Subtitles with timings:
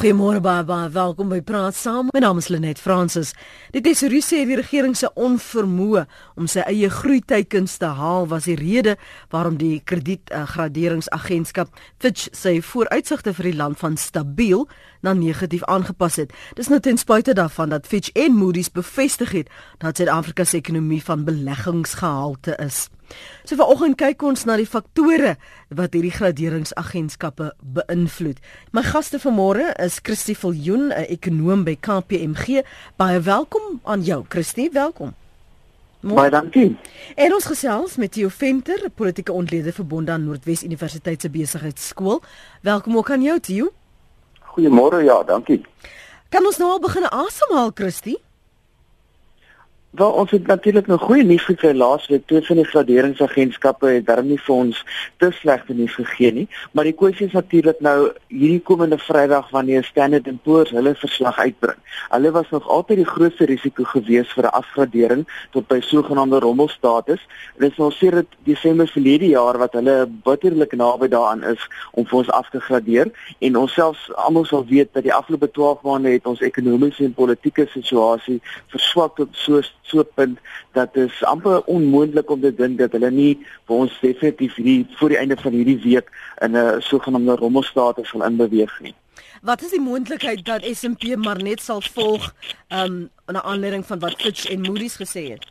[0.00, 2.08] Goeiemôre baie baie welkom by Praat Saam.
[2.14, 3.34] My naam is Lenet Fransis.
[3.74, 6.06] Die tesourier sê die regering se onvermoë
[6.40, 8.94] om sy eie groeiteikens te haal was die rede
[9.28, 11.68] waarom die kredietgraderingsagentskap
[12.00, 14.64] Fitch sy vooruitsigte vir die land van stabiel
[15.04, 16.32] na negatief aangepas het.
[16.56, 19.52] Dis nou ten spyte daarvan dat Fitch en Moody's bevestig het
[19.84, 22.86] dat Suid-Afrika se ekonomie van beleggingsgehalte is.
[23.44, 25.36] So vanoggend kyk ons na die faktore
[25.68, 28.38] wat hierdie graderingsagentskappe beïnvloed.
[28.76, 32.62] My gaste vanmôre is Christie Viljoen, 'n ekonoom by KPMG.
[32.96, 34.70] Baie welkom aan jou, Christie.
[34.70, 35.14] Welkom.
[36.00, 36.16] Mooi.
[36.16, 36.76] Baie dankie.
[37.14, 42.22] En ons gesels met Theo Venter, politieke ontleder verbonde aan Noordwes Universiteit se besigheidskool.
[42.62, 43.72] Welkom ook aan jou, Theo.
[44.40, 45.60] Goeiemôre, ja, dankie.
[46.28, 48.18] Kan ons nou al begin asemhaal, Christie?
[49.90, 54.28] Wel ons het natuurlik nog goeie nuus gekry laasweek toe van die graderingsagentskappe het darm
[54.30, 54.82] nie vir ons
[55.18, 59.82] te slegte nuus gegee nie, maar die kwessie is natuurlik nou hierdie komende Vrydag wanneer
[59.84, 61.80] Standard & Poor's hulle verslag uitbring.
[62.12, 67.26] Hulle was nog altyd die grootste risiko gewees vir 'n afgradering tot by sogenaamde rommelstatus.
[67.58, 72.18] Dit is nou sedert Desember verlede jaar wat hulle bitterlik naby daaraan is om vir
[72.18, 76.10] ons af te gradeer en ons selfs almal sal weet dat die afgelope 12 maande
[76.10, 80.38] het ons ekonomiese en politieke situasie verswak tot so so punt
[80.78, 83.34] dat dit amper onmoontlik om te dink dat hulle nie
[83.68, 86.10] vir ons definitief hierdie voor die einde van hierdie week
[86.46, 88.94] in 'n sogenaamde rommelstaat sal inbeweeg nie.
[89.42, 92.32] Wat is die moontlikheid dat S&P maar net sal volg
[92.68, 95.46] um na aanleiding van wat Fitch en Moody's gesê het?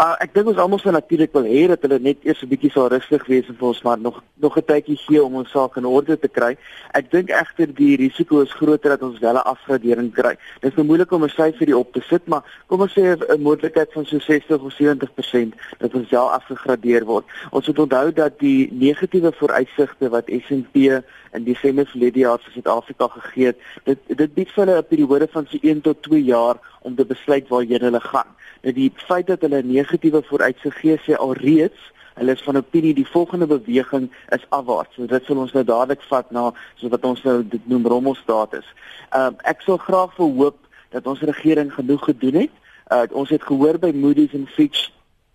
[0.00, 2.70] Uh, ek dink ons almal sou natuurlik wil hê dat hulle net eers 'n bietjie
[2.72, 5.76] sou rustig wees en vir ons maar nog nog 'n tydjie gee om ons saak
[5.76, 6.56] in orde te kry.
[6.94, 10.38] Ek dink egter die risiko is groter dat ons wel 'n afgradering kry.
[10.60, 13.12] Dit is nou moeilik om 'n syfer hier op te sit, maar kom ons sê
[13.12, 17.24] 'n moontlikheid van so 60 of 70% dat ons wel afgegradeer word.
[17.50, 23.08] Ons moet onthou dat die negatiewe vooruitsigte wat S&P in Desember verlede jaar vir Suid-Afrika
[23.08, 26.56] gegee het, dit dit bied vir hulle 'n periode van so 1 tot 2 jaar
[26.82, 28.30] om te besluit waarheen hulle gaan.
[28.62, 31.80] Nou die feit dat hulle negatiewe vooruitsig gee sê alreeds
[32.14, 34.94] hulle is van opinie die volgende beweging is afwaarts.
[34.94, 38.66] So dit sal ons nou dadelik vat na so wat ons nou dit noem rommelstatus.
[39.10, 40.58] Ehm uh, ek sal graag verhoop
[40.90, 42.54] dat ons regering genoeg gedoen het.
[42.90, 44.90] Uh, ons het gehoor by Moody's en Fitch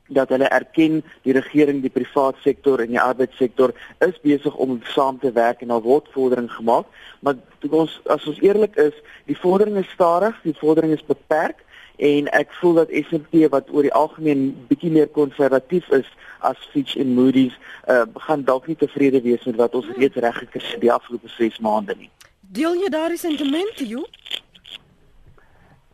[0.07, 3.73] dat hulle erken die regering die privaat sektor en die arbeidssektor
[4.05, 6.85] is besig om saam te werk en al word vordering gemaak
[7.19, 7.35] maar
[7.69, 8.93] ons as ons eerlik is
[9.25, 11.65] die vordering is stadig die vordering is beperk
[11.97, 16.07] en ek voel dat S&P wat oor die algemeen bietjie meer konservatief is
[16.39, 17.55] as Fitch en Moody's
[17.87, 21.31] uh, gaan dalk nie tevrede wees met wat ons reeds reg gekry het die afgelope
[21.37, 22.09] 6 maande nie.
[22.55, 24.03] Deel jy daardie sentimente, Jo?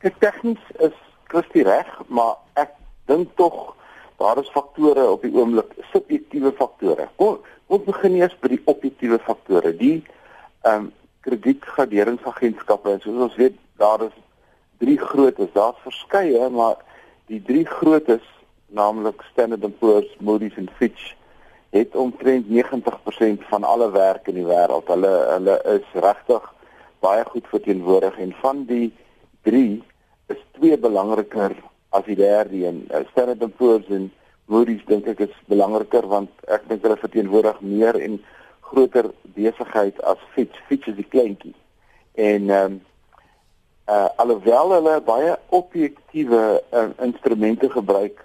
[0.02, 0.96] Ek tegnies is
[1.30, 2.74] Christie reg, maar ek
[3.06, 3.76] dink tog
[4.22, 7.08] daar is faktore op die oomblik, subjektiewe faktore.
[7.20, 7.40] Kom
[7.72, 9.74] ons begin eers by die objektiewe faktore.
[9.78, 10.02] Die
[10.62, 14.14] ehm um, kredietgraderingsagentskappe, soos ons weet, daar is
[14.82, 15.52] drie grootes.
[15.54, 16.80] Daar's verskeie, maar
[17.30, 18.26] die drie grootes,
[18.74, 21.12] naamlik Standard & Poor's, Moody's en Fitch,
[21.70, 24.90] het omtrent 90% van alle werk in die wêreld.
[24.90, 26.48] Hulle hulle is regtig
[27.06, 28.90] baie goed verteenwoordig en van die
[29.46, 29.84] drie
[30.34, 31.56] is twee belangriker
[31.92, 32.86] as die derde een.
[32.90, 34.12] Uh, Standard & Poor's en
[34.52, 38.20] Moody's dink ek is belangriker want ek dink hulle verteenwoordig meer en
[38.72, 40.58] groter besigheid as Fitch.
[40.68, 41.56] Fitch is die kleintjie.
[42.16, 42.82] En ehm um,
[43.92, 46.42] uh alhoewel hulle baie objektiewe
[46.72, 48.20] uh, instrumente gebruik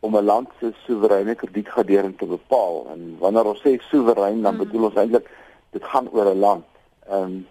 [0.00, 4.58] om 'n land se soewereine kredietgradering te bepaal en wanneer ons sê soewerein dan mm.
[4.64, 5.30] bedoel ons eintlik
[5.70, 6.64] dit gaan oor 'n land.
[7.08, 7.46] Ehm um,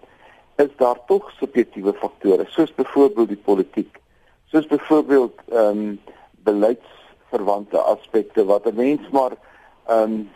[0.55, 3.98] is daar tog subjektiewe faktore soos byvoorbeeld die politiek,
[4.51, 5.99] soos byvoorbeeld ehm um,
[6.43, 9.31] beleidsverwante aspekte wat 'n mens maar
[9.87, 10.29] ehm um,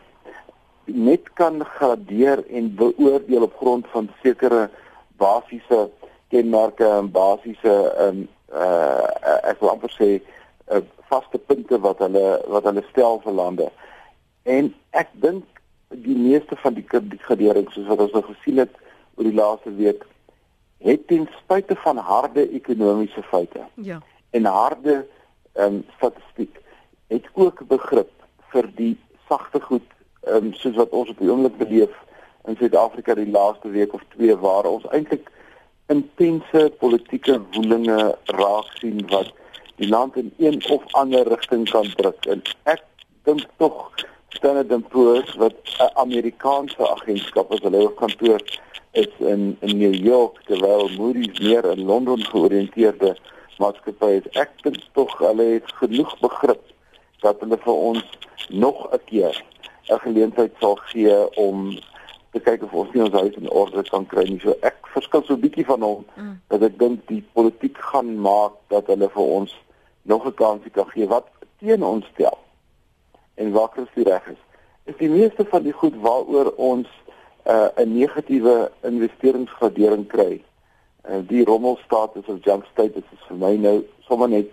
[0.85, 4.69] net kan gradeer en beoordeel op grond van sekere
[5.17, 5.89] basiese
[6.27, 7.75] kenmerke en basiese
[8.07, 9.07] um uh
[9.49, 13.67] ek wil amper sê uh, vaste punte wat hulle wat hulle stel vir lande.
[14.43, 15.43] En ek dink
[16.05, 18.73] die meeste van die kredietgaderings soos wat ons nou gesien het
[19.15, 20.05] oor die laaste week
[20.83, 23.59] het ten spyte van harde ekonomiese feite.
[23.73, 24.01] Ja.
[24.29, 25.05] En harde
[25.53, 26.57] um statistiek
[27.07, 28.11] het ook begrip
[28.53, 28.97] vir die
[29.27, 29.87] sagte goed
[30.33, 31.93] um soos wat ons op die oomblik beleef
[32.47, 35.29] in Suid-Afrika die laaste week of twee waar ons eintlik
[35.91, 39.31] intense politieke woelinge raak sien wat
[39.81, 42.83] die land in een of ander rigting kan druk en ek
[43.27, 43.91] dink tog
[44.33, 48.41] Standard & Poor's wat 'n Amerikaanse agentskap is hulle kantoor
[48.93, 53.15] is in in New York terwyl Moody's meer in Londen georiënteerde
[53.57, 56.61] maatskappy is ek dink tog hulle het genoeg begrip
[57.25, 58.03] dat hulle vir ons
[58.49, 59.35] nog 'n keer
[59.89, 61.73] 'n geleentheid sal gee om
[62.33, 64.39] te kyk of ons nie ons huis in orde kan kry nie.
[64.39, 66.41] So ek verskil so 'n bietjie van hom mm.
[66.47, 69.53] dat ek dink die politiek gaan maak dat hulle vir ons
[70.01, 71.27] nog 'n kans kan gee wat
[71.59, 72.37] teen ons stel.
[73.35, 74.41] En waar Christus reg is,
[74.85, 76.87] is die meeste van die goed waaroor ons
[77.45, 80.41] uh, 'n negatiewe investeringsgradering kry.
[81.09, 84.51] Uh, die rommelstatus of junk status is vir my nou sommer net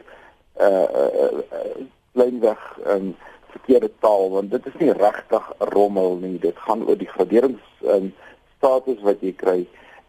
[0.61, 3.15] uh uh, uh kleinweg um
[3.51, 8.13] verkeerde taal want dit is nie regtig rommel nie dit gaan oor die graderings um
[8.59, 9.61] status wat jy kry.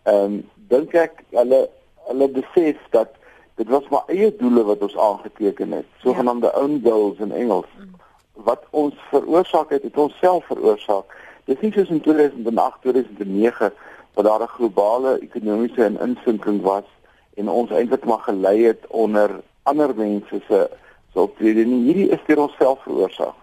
[0.04, 0.38] Ehm um,
[0.72, 1.66] dink ek hulle
[2.10, 3.16] hulle besef dat
[3.60, 6.62] dit was maar eie doele wat ons aangeteken het, sogenaamde ja.
[6.62, 7.69] own goals in Engels.
[7.78, 7.94] Mm.
[8.48, 11.13] Wat ons veroorsaak het, het ons self veroorsaak.
[11.45, 13.71] Dis nie soos in 2008, 2009
[14.13, 16.88] waar daar 'n globale ekonomiese insinking was
[17.35, 20.69] en ons eintlik maar gelei het onder ander mense se
[21.13, 21.83] se optrede nie.
[21.83, 23.35] Hierdie is deur onsself veroorsaak.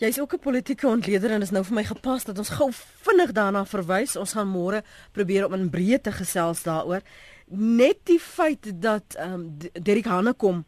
[0.00, 3.32] Jy's ook 'n politieke ontleder en is nou vir my gepas dat ons gou vinnig
[3.32, 4.16] daarna verwys.
[4.16, 4.82] Ons gaan môre
[5.12, 7.00] probeer om in breë te gesels daaroor.
[7.48, 10.64] Net die feit dat ehm um, Derek Hanekom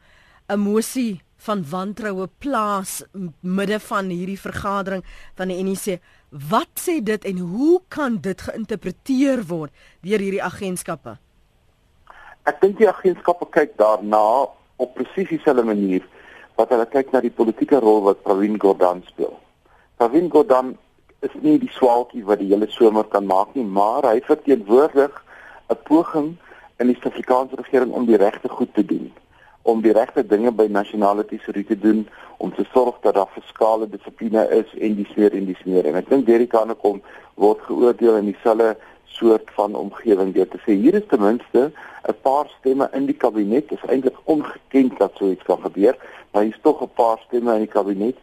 [0.49, 3.03] 'n mosie van wantroue plaas
[3.41, 5.05] midde van hierdie vergadering
[5.35, 6.01] van die NEC.
[6.33, 11.19] Wat sê dit en hoe kan dit geïnterpreteer word deur hierdie agentskappe?
[12.49, 14.49] Ek dink die agentskappe kyk daarna
[14.81, 16.07] op presies dieselfde manier
[16.57, 19.35] wat hulle kyk na die politieke rol wat Pravin Gordhan speel.
[20.01, 20.73] Pravin Gordhan
[21.21, 25.13] is nie die swaalkie wat die hele somer kan maak nie, maar hy verteenwoordig
[25.69, 26.33] 'n poging
[26.81, 29.13] in die Suid-Afrikaanse regering om die regte goed te doen,
[29.63, 33.89] om die regte dinge by nasionale tesorie te doen, om te sorg dat daar fiskale
[33.89, 35.87] dissipline is en die smeer en die smeer.
[35.87, 37.03] En ek dink Derek Kanekom
[37.35, 38.77] word geoordeel in dieselfde
[39.13, 41.71] soort van omgewing deur te sê hier is ten minste
[42.09, 45.97] 'n paar stemme in die kabinet is eintlik ongekend dat so iets kan gebeur
[46.31, 48.17] maar hier is tog 'n paar stemme in die kabinet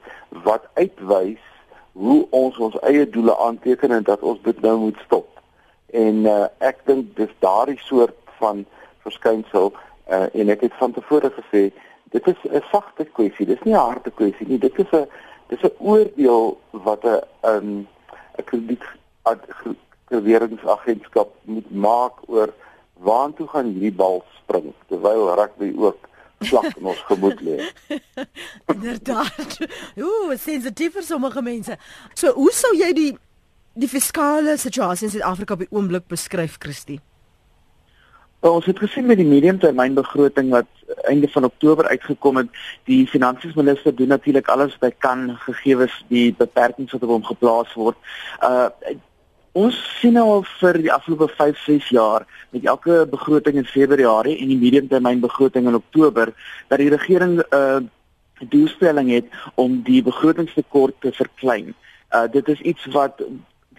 [0.43, 1.43] wat uitwys
[1.91, 5.27] hoe ons ons eie doele aanteken en dat ons dit nou moet stop
[5.91, 8.65] en uh, ek dink dis daardie soort van
[9.05, 9.73] verskynsel
[10.09, 11.69] uh, en ek het van tevore gesê
[12.13, 15.07] dit is 'n sagte kwessie dis nie 'n harde kwessie nie dit is 'n
[15.47, 17.87] dis 'n oordeel wat 'n 'n
[18.45, 18.83] krediet
[20.09, 22.53] beweringsagentskap moet maak oor
[22.93, 26.07] waantoe gaan hierdie bal spring terwyl rugby ook
[26.39, 27.57] slag in ons gemoed lê.
[28.73, 29.57] Inderdaad.
[29.99, 31.75] Ooh, sensitief vir sommige mense.
[32.13, 33.11] So, hoe sou jy die
[33.79, 36.99] die fiskale situasie in Suid-Afrika op die oomblik beskryf, Christie?
[38.39, 40.67] Well, ons het gesien met die mediumtermynbegroting wat
[41.11, 42.47] einde van Oktober uitgekom het,
[42.87, 47.29] die finansiesminister doen natuurlik alles wat hy kan gegee is die beperkings wat op hom
[47.33, 47.99] geplaas word.
[48.43, 48.69] Uh
[49.57, 54.35] Ons sien nou al vir die afgelope 5, 6 jaar met elke begroting in Februarie
[54.37, 56.29] en die mediumtermynbegroting in Oktober
[56.69, 57.79] dat die regering 'n uh,
[58.53, 59.25] doelstelling het
[59.55, 61.73] om die begrotingstekort te verklein.
[62.13, 63.25] Uh dit is iets wat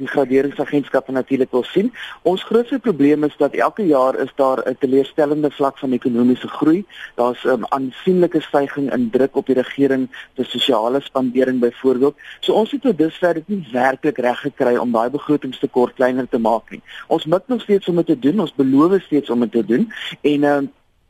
[0.00, 1.93] die graderingsagentskappe natuurlik wil sien.
[2.23, 6.85] Ons grootste probleem is dat elke jaar is daar 'n teleurstellende vlak van ekonomiese groei.
[7.14, 12.17] Daar's 'n um, aansienlike stygings in druk op die regering vir sosiale spandering byvoorbeeld.
[12.41, 16.38] So ons het tot dusver dit nie werklik reg gekry om daai begrotingstekort kleiner te
[16.38, 16.82] maak nie.
[17.06, 18.41] Ons moet nog steeds om dit te doen.
[18.41, 20.58] Ons beloof steeds om dit te doen en uh,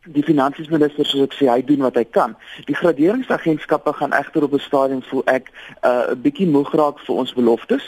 [0.09, 2.37] die finansiesminister soos ek sê hy doen wat hy kan.
[2.69, 6.99] Die graderingsagentskappe gaan egter op 'n stadium voel ek uh, 'n uh, bietjie moeg raak
[7.07, 7.85] vir ons beloftes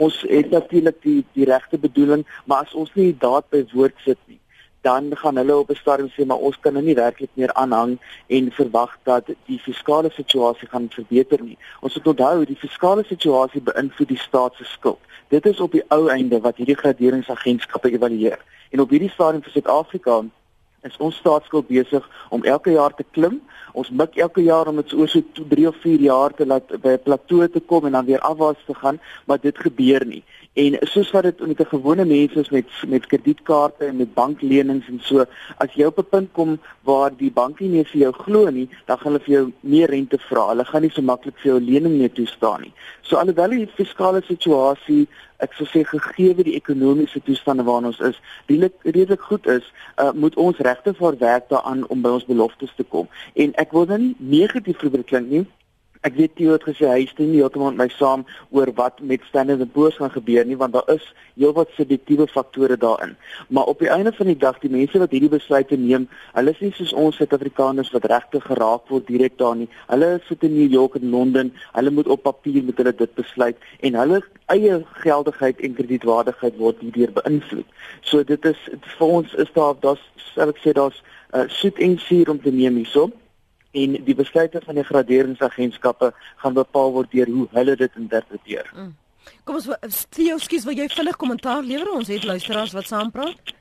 [0.00, 4.18] ons het natuurlik die die regte bedoeling, maar as ons nie daad by woord sit
[4.26, 4.38] nie,
[4.80, 7.98] dan gaan hulle op 'n stadium sê maar ons kan nou nie werklik meer aanhang
[8.26, 11.58] en verwag dat die fiskale situasie gaan verbeter nie.
[11.80, 14.98] Ons moet onthou die fiskale situasie beïnvloed die staat se skuld.
[15.28, 18.38] Dit is op die ou einde wat hierdie graderingsagentskappe evalueer.
[18.70, 20.24] En op hierdie stadium vir Suid-Afrika
[20.82, 23.40] is ons staatsskuld besig om elke jaar te klim.
[23.72, 25.22] Ons mik elke jaar om dit so so
[25.52, 28.64] 3 of 4 jaar te laat by 'n plateau te kom en dan weer afwaarts
[28.66, 30.24] te gaan, maar dit gebeur nie.
[30.52, 34.88] En soos wat dit met 'n gewone mens is met met kredietkaarte en met banklenings
[34.88, 35.24] en so,
[35.56, 38.68] as jy op 'n punt kom waar die bank nie meer vir jou glo nie,
[38.86, 40.48] dan gaan hulle vir jou meer rente vra.
[40.48, 42.72] Hulle gaan nie so maklik vir jou lening meer toestaan nie.
[43.00, 48.20] So alhoewel die fiskale situasie ek sou sê gegee die ekonomiese toestande waarin ons is,
[48.46, 52.72] redelik redelik goed is, uh, moet ons regte voor werk daaraan om by ons beloftes
[52.76, 53.08] te kom.
[53.34, 55.46] En ek wil dan nie negatief probeer klink nie,
[56.00, 58.22] Ek weet jy het gesê hy stem nie heeltemal met my saam
[58.56, 61.04] oor wat met Standard & Poor's gaan gebeur nie want daar is
[61.34, 63.12] heelwat subjektiewe faktore daarin.
[63.52, 66.64] Maar op die einde van die dag, die mense wat hierdie besluite neem, hulle is
[66.64, 69.68] nie soos ons Suid-Afrikaners wat regtig geraak word direk daar nie.
[69.92, 71.52] Hulle sit in New York en Londen.
[71.76, 74.24] Hulle moet op papier met hulle dit besluit en hulle
[74.56, 77.80] eie geldigheid en kredietwaardigheid word hierdeur beïnvloed.
[78.00, 81.04] So dit is vir ons is daar daar's sal ek sê daar's
[81.36, 83.10] uh, soet en suur om te neem hierso
[83.70, 86.12] en die besluite van die graderingsagentskappe
[86.42, 88.70] gaan bepaal word deur hoe hulle dit interpreteer.
[88.74, 88.94] Mm.
[89.44, 91.92] Kom ons Theo, skus, wil jy vinnig kommentaar lewer?
[91.94, 93.54] Ons het luisteraars wat saampraat.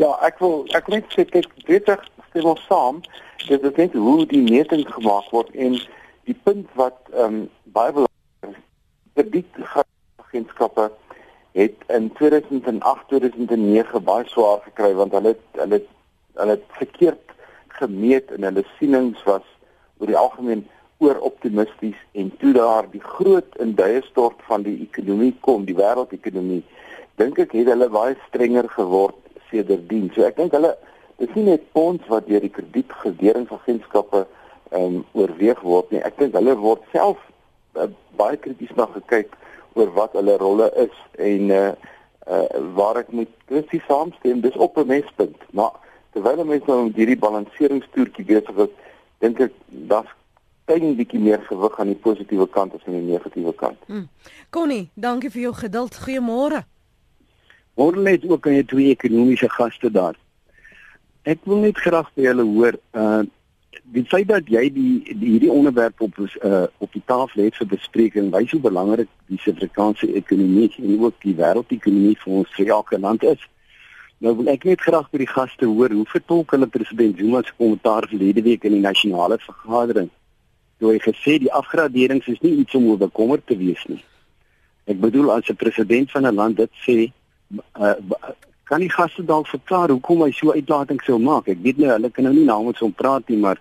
[0.00, 3.00] Ja, ek wil ek wil net sê kyk, dit is stem ons saam.
[3.46, 5.78] Dit is net hoe die meting gemaak word en
[6.28, 8.58] die punt wat ehm um, baie belangrik is.
[9.16, 10.90] Kredietagentskappe
[11.58, 15.80] het in 2008 2009 baie swaar gekry want hulle hulle
[16.38, 17.29] hulle het verkeerd
[17.80, 19.46] gemeet en hulle sienings was
[19.98, 20.66] oor die algemeen
[21.00, 26.60] oor optimisties en toe daar die groot induie stort van die ekonomie kom, die wêreldekonomie,
[27.20, 29.16] dink ek het hulle baie strenger geword
[29.48, 30.10] sedertdien.
[30.14, 30.74] So ek dink hulle
[31.20, 34.26] dis nie net fonds wat deur die kredietgederingsagentskappe
[34.70, 36.02] ehm um, oorweeg word nie.
[36.06, 37.18] Ek dink hulle word self
[37.74, 37.88] uh,
[38.20, 39.32] baie krities na gekyk
[39.74, 41.70] oor wat hulle rolle is en uh,
[42.30, 42.46] uh
[42.76, 45.72] waar ek met Christie saamstem dis op 'n mespunt maar
[46.20, 48.72] terwyl mense nou met hierdie balanseringstoertjie besig is
[49.24, 49.54] dink ek
[49.90, 50.12] daar's
[50.70, 53.80] klein bietjie meer gewig aan die positiewe kant as aan die negatiewe kant.
[53.88, 54.06] Hmm.
[54.54, 55.98] Connie, dankie vir jou geduld.
[56.04, 56.62] Goeiemôre.
[57.80, 60.18] Môre net ook aan jou twee ekonomiese gaste daar.
[61.28, 63.22] Ek wil net graag by julle hoor uh
[63.90, 67.68] die feit dat jy die, die hierdie onderwerp op uh, op die tafel het vir
[67.70, 72.98] bespreking wys hoe belangrik die Suid-Afrikaanse ekonomie en ook die wêreldekonomie vir ons vir elke
[72.98, 73.42] land is.
[74.20, 77.54] Nou wil ek net graag by die gaste hoor hoe vertolk hulle president Zuma se
[77.56, 80.10] kommentaar verlede week in die nasionale vergadering.
[80.80, 84.02] Toe hy gesê die afgraderings is nie iets om oor bekommerd te wees nie.
[84.92, 86.98] Ek bedoel as 'n president van 'n land dit sê
[87.80, 87.96] uh,
[88.64, 91.48] kan die gaste dalk verklaar hoekom hy so uitlatings sou maak.
[91.48, 93.56] Ek weet nou hulle kan nou nie namens hom praat nie, maar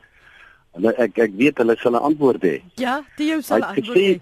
[0.76, 2.62] hulle ek ek weet hulle sal 'n antwoord hê.
[2.76, 4.20] Ja, Theo sal antwoord hê.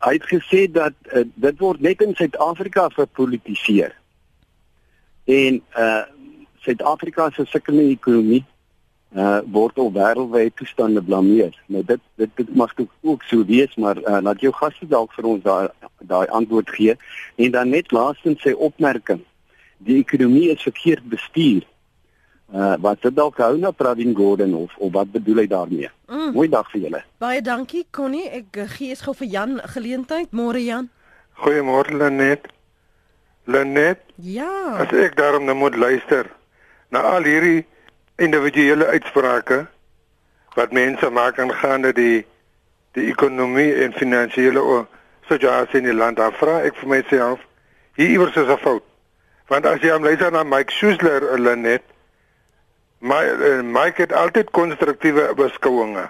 [0.00, 3.99] Hy het gesê dat uh, dit word net in Suid-Afrika verpolitiseer.
[5.30, 6.02] En uh
[6.60, 8.42] Suid-Afrika se sukkelende ekonomie
[9.16, 11.54] uh word op wêreldwyd toestande blameer.
[11.66, 15.28] Nou dit dit, dit mag ook so wees, maar uh, laat jou gaste dalk vir
[15.32, 15.68] ons daai
[16.10, 16.96] daai antwoord gee
[17.36, 19.24] en dan net laastens sy opmerking
[19.78, 21.64] die ekonomie is verkeerd bestuur.
[22.52, 25.90] Uh wat dit dalk hou na Pravin Gordhan of of wat bedoel hy daarmee?
[26.10, 26.32] Mm.
[26.36, 27.04] Mooi dag vir julle.
[27.22, 28.28] Baie dankie Connie.
[28.42, 30.34] Ek uh, gee eens gou vir Jan geleentheid.
[30.34, 30.90] Môre Jan.
[31.40, 32.50] Goeiemôre Lenet.
[33.44, 34.00] Lenet?
[34.14, 34.76] Ja.
[34.82, 36.26] As ek daarom nou moet luister
[36.90, 37.66] na al hierdie
[38.20, 39.66] individuele uitsprake
[40.54, 42.26] wat mense maak aangaande die
[42.98, 44.86] die ekonomie en finansiële
[45.28, 47.42] situasie in die land, dan vra ek vir myself,
[47.94, 48.82] hier iewers is 'n fout.
[49.46, 51.82] Want as jy hom luister na Mike Schuessler hulle net
[52.98, 56.08] my uh, Mike het altyd konstruktiewe beskouinge.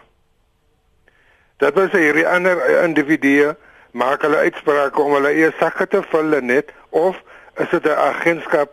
[1.57, 3.55] Dat was hierdie ander individue
[3.93, 7.17] maak hulle uitsprake om hulle eie sakke te vul net of
[7.57, 8.71] is dit 'n agentskap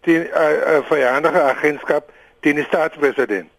[0.00, 3.50] teen 'n uh, uh, vyandige agentskap teen die staatspresident?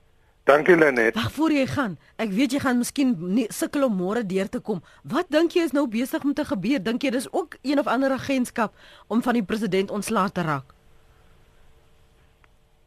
[0.44, 1.16] Dankie Lenet.
[1.16, 1.98] Wag voor jy gaan.
[2.20, 3.14] Ek weet jy gaan miskien
[3.48, 4.82] sukkel om môre deur te kom.
[5.08, 6.84] Wat dink jy is nou besig om te gebeur?
[6.84, 8.74] Dink jy dis ook een of ander agentskap
[9.08, 10.74] om van die president ontslae te raak?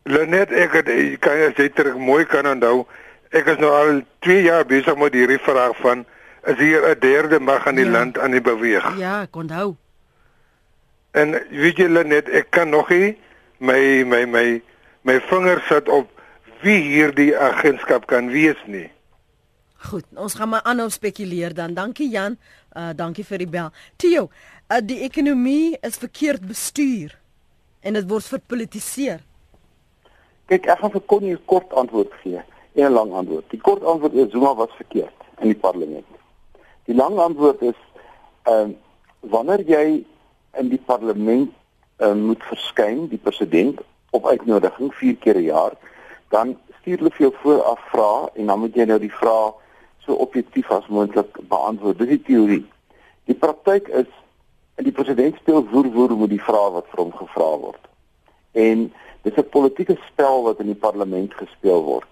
[0.05, 0.93] Lenet, ek het
[1.25, 2.85] kan jy sê terug mooi kan onthou.
[3.33, 6.05] Ek is nou al 2 jaar besig met hierdie vraag van
[6.47, 7.91] is hier 'n derde mag aan die ja.
[7.91, 8.99] land aan die beweeg?
[8.99, 9.77] Ja, ek onthou.
[11.17, 13.15] En weet jy Lenet, ek kan nog nie
[13.65, 14.47] my my my
[15.09, 16.11] my vingers sit op
[16.61, 18.91] wie hierdie agentskap kan wees nie.
[19.89, 21.77] Goed, ons gaan maar aanhou spekuleer dan.
[21.77, 22.37] Dankie Jan.
[22.77, 23.71] Uh dankie vir die bel.
[23.97, 24.27] Theo,
[24.69, 27.15] uh, die ekonomie is verkeerd bestuur
[27.81, 29.23] en dit word verpolitiseer.
[30.51, 32.43] Kyk, ek gaan vir Connie 'n kort antwoord gee
[32.75, 33.49] en 'n lang antwoord.
[33.51, 36.07] Die kort antwoord is Zuma was verkeerd in die parlement.
[36.85, 37.81] Die lang antwoord is
[38.45, 38.77] ehm uh,
[39.33, 40.05] wanneer jy
[40.59, 41.51] in die parlement
[41.99, 45.73] uh, moet verskyn, die president op uitnodiging 4 keer 'n jaar,
[46.29, 49.55] dan stuur hulle vir jou vooraf vra en dan moet jy nou die vraag
[49.99, 51.99] so objektief as moontlik beantwoord.
[51.99, 52.65] Dis die teorie.
[53.25, 54.11] Die praktyk is
[54.85, 57.89] die president speel voer met die vrae wat vir hom gevra word.
[58.53, 62.07] En dis 'n politieke spel wat in die parlement gespeel word.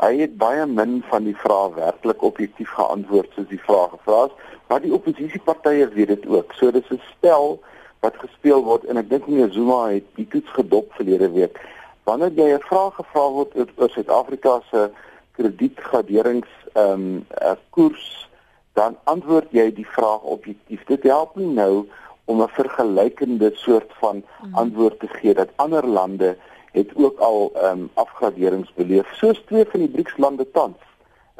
[0.00, 4.36] Hy het baie min van die vrae werklik objektief geantwoord soos die vrae gevra is,
[4.68, 6.52] maar die oppositiepartye weet dit ook.
[6.52, 7.60] So dis 'n spel
[8.00, 11.60] wat gespeel word en ek dink meneer Zuma het die toets gedop verlede week
[12.04, 14.90] wanneer jy 'n vraag gevra word oor Suid-Afrika se
[15.36, 18.28] kredietgraderings ehm um, koers
[18.72, 20.84] dan antwoord jy die vraag objektief.
[20.86, 21.88] Dit help nie nou
[22.24, 24.54] om 'n vergelykende soort van mhm.
[24.54, 26.36] antwoord te gee dat ander lande
[26.72, 30.78] het ook al ehm um, afgraderings beleef soos twee van die BRICS lande tans,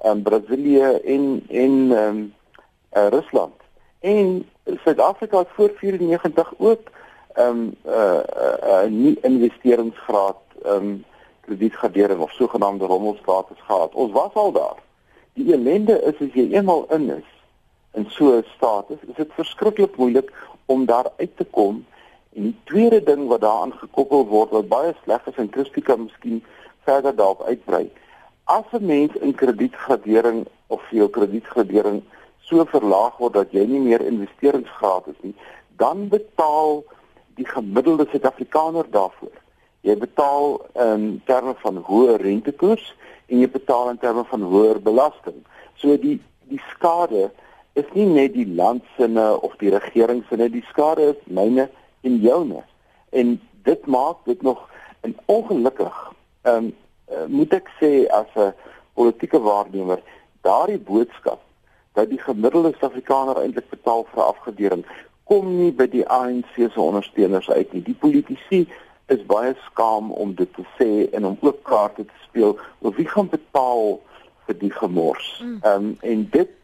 [0.03, 2.35] ehm um, Brasilië en en ehm um,
[2.97, 3.60] uh, Rusland.
[4.01, 6.81] En Suid-Afrika het voor 94 ook
[7.33, 11.05] ehm um, uh, uh, uh, nie investeringsgraad ehm um,
[11.41, 13.95] kredietgradering of sogenaamde rommelstatus gehad.
[13.95, 14.77] Ons was al daar.
[15.33, 17.29] Die ellende is as jy eenmal in is,
[17.93, 20.33] in so 'n status, is dit verskriklik moeilik
[20.67, 21.87] om daar uit te kom.
[22.33, 26.03] En die tweede ding wat daaraan gekoppel word wat baie sleg is en Christie kan
[26.03, 26.45] miskien
[26.85, 27.91] verder daarop uitbrei.
[28.45, 32.03] As 'n mens in kredietgradering of jou kredietgradering
[32.51, 35.35] so verlaag word dat jy nie meer investeringsgraad is nie,
[35.79, 36.83] dan betaal
[37.39, 39.37] die gemiddelde Suid-Afrikaner daarvoor.
[39.87, 42.91] Jy betaal in terme van hoë rentekoers
[43.31, 45.39] en jy betaal in terme van hoër belasting.
[45.81, 46.19] So die
[46.51, 47.29] die skade
[47.79, 49.07] is nie net die land se
[49.47, 51.69] of die regering se die skade is myne
[52.03, 52.65] en joune.
[53.15, 54.67] En dit maak dit nog
[55.07, 56.75] 'n ongelukkig ehm um,
[57.27, 58.53] moet ek sê as 'n
[58.95, 60.03] politieke waarnemer
[60.43, 61.41] daardie boodskap
[62.01, 64.85] dat die gemiddelde Suid-Afrikaner eintlik betaal vir afgedering
[65.31, 67.83] kom nie by die ANC se ondersteuners uit nie.
[67.87, 68.65] Die politici
[69.13, 73.07] is baie skaam om dit te sê en om ook kaarte te speel oor wie
[73.11, 74.01] gaan betaal
[74.47, 75.29] vir die gemors.
[75.45, 75.61] Mm.
[75.63, 76.57] Ehm um, en dit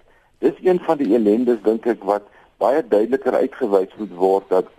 [0.44, 2.26] dis een van die ellendes dink ek wat
[2.62, 4.72] baie duideliker uitgewys moet word dat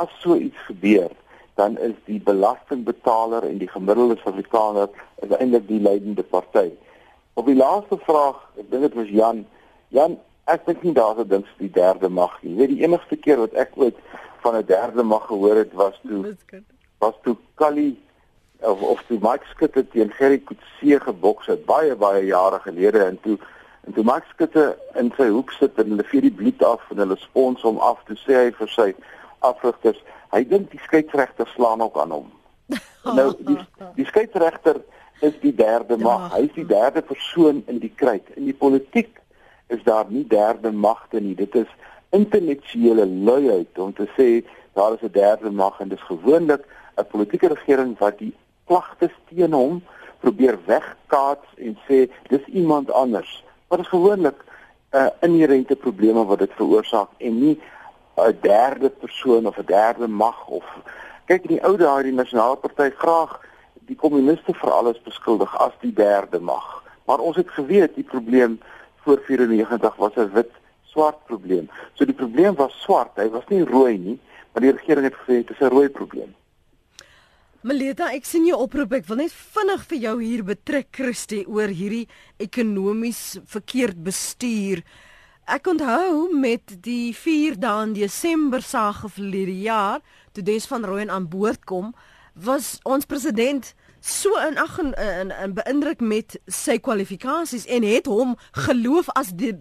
[0.00, 1.12] as so iets gebeur
[1.60, 4.90] dan is die belastingbetaler en die gemiddelde Suid-Afrikaner
[5.38, 6.68] eintlik die leidende party.
[7.34, 9.46] Op die laaste vraag, ek dink dit was Jan.
[9.88, 12.52] Jan, ek dink nie daar's 'n ding so die derde mag nie.
[12.52, 13.96] Jy weet die enigste keer wat ek ooit
[14.42, 16.36] van 'n derde mag gehoor het was toe
[16.98, 17.98] was toe Kali
[18.60, 23.04] of of toe Mike Skutte teen Gerry Coetzee geboks het baie baie jare gelede.
[23.04, 23.38] En toe
[23.86, 26.98] en toe Mike Skutte in sy hoek sit en hulle vee die bloed af en
[26.98, 28.94] hulle spons hom af toe sê hy vir sy
[29.38, 30.02] afrigters
[30.32, 32.32] hy dink die skeieregter slaan ook aan hom.
[33.04, 33.58] Nou die
[33.94, 34.82] die skeieregter
[35.20, 36.04] is die derde ja.
[36.04, 36.32] mag.
[36.34, 38.26] Hy is die derde persoon in die kruit.
[38.36, 39.16] In die politiek
[39.68, 41.70] is daar nie derde magte nie dit is
[42.10, 44.28] intellektuele luiheid om te sê
[44.74, 46.64] daar is 'n derde mag en dis gewoonlik
[46.96, 48.34] 'n politieke regering wat die
[48.64, 49.82] klagtes teen hom
[50.20, 53.44] probeer wegkaats en sê dis iemand anders.
[53.68, 54.38] Wat is gewoonlik
[54.90, 57.60] 'n uh, inherente probleme wat dit veroorsaak en nie
[58.16, 60.64] 'n derde persoon of 'n derde mag of
[61.24, 63.40] kyk in die ou dae die nasionale party graag
[63.88, 66.84] die kommuniste vir alles beskuldig as die derde mag.
[67.04, 68.60] Maar ons het geweet die probleem
[69.04, 70.50] voor 94 was 'n wit
[70.84, 71.68] swart probleem.
[71.94, 74.18] So die probleem was swart, hy was nie rooi nie,
[74.52, 76.34] maar die regering het gesê dit is 'n rooi probleem.
[77.60, 78.92] Melita, ek sien jou oproep.
[78.92, 82.06] Ek wil net vinnig vir jou hier betrek, Christie, oor hierdie
[82.38, 84.84] ekonomies verkeerd bestuur.
[85.48, 90.00] Ek onthou met die 4 dae in Desember sage verlede jaar,
[90.32, 91.94] toe Des van Rooyen aan boord kom,
[92.34, 98.06] was ons president so in ag en, en, en beïndruk met sy kwalifikasies en het
[98.06, 99.56] hom geloof as die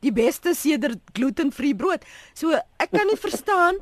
[0.00, 2.04] die beste sedert glutenvrye brood.
[2.32, 3.76] So ek kan nie verstaan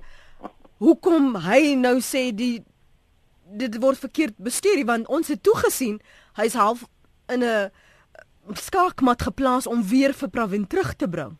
[0.82, 2.64] hoekom hy nou sê die
[3.48, 6.00] dit word verkeerd bestuur want ons het toegesien
[6.36, 6.84] hy's half
[7.32, 7.70] in 'n
[8.54, 11.36] skaakmat geplaas om weer vir Pravin terug te bring.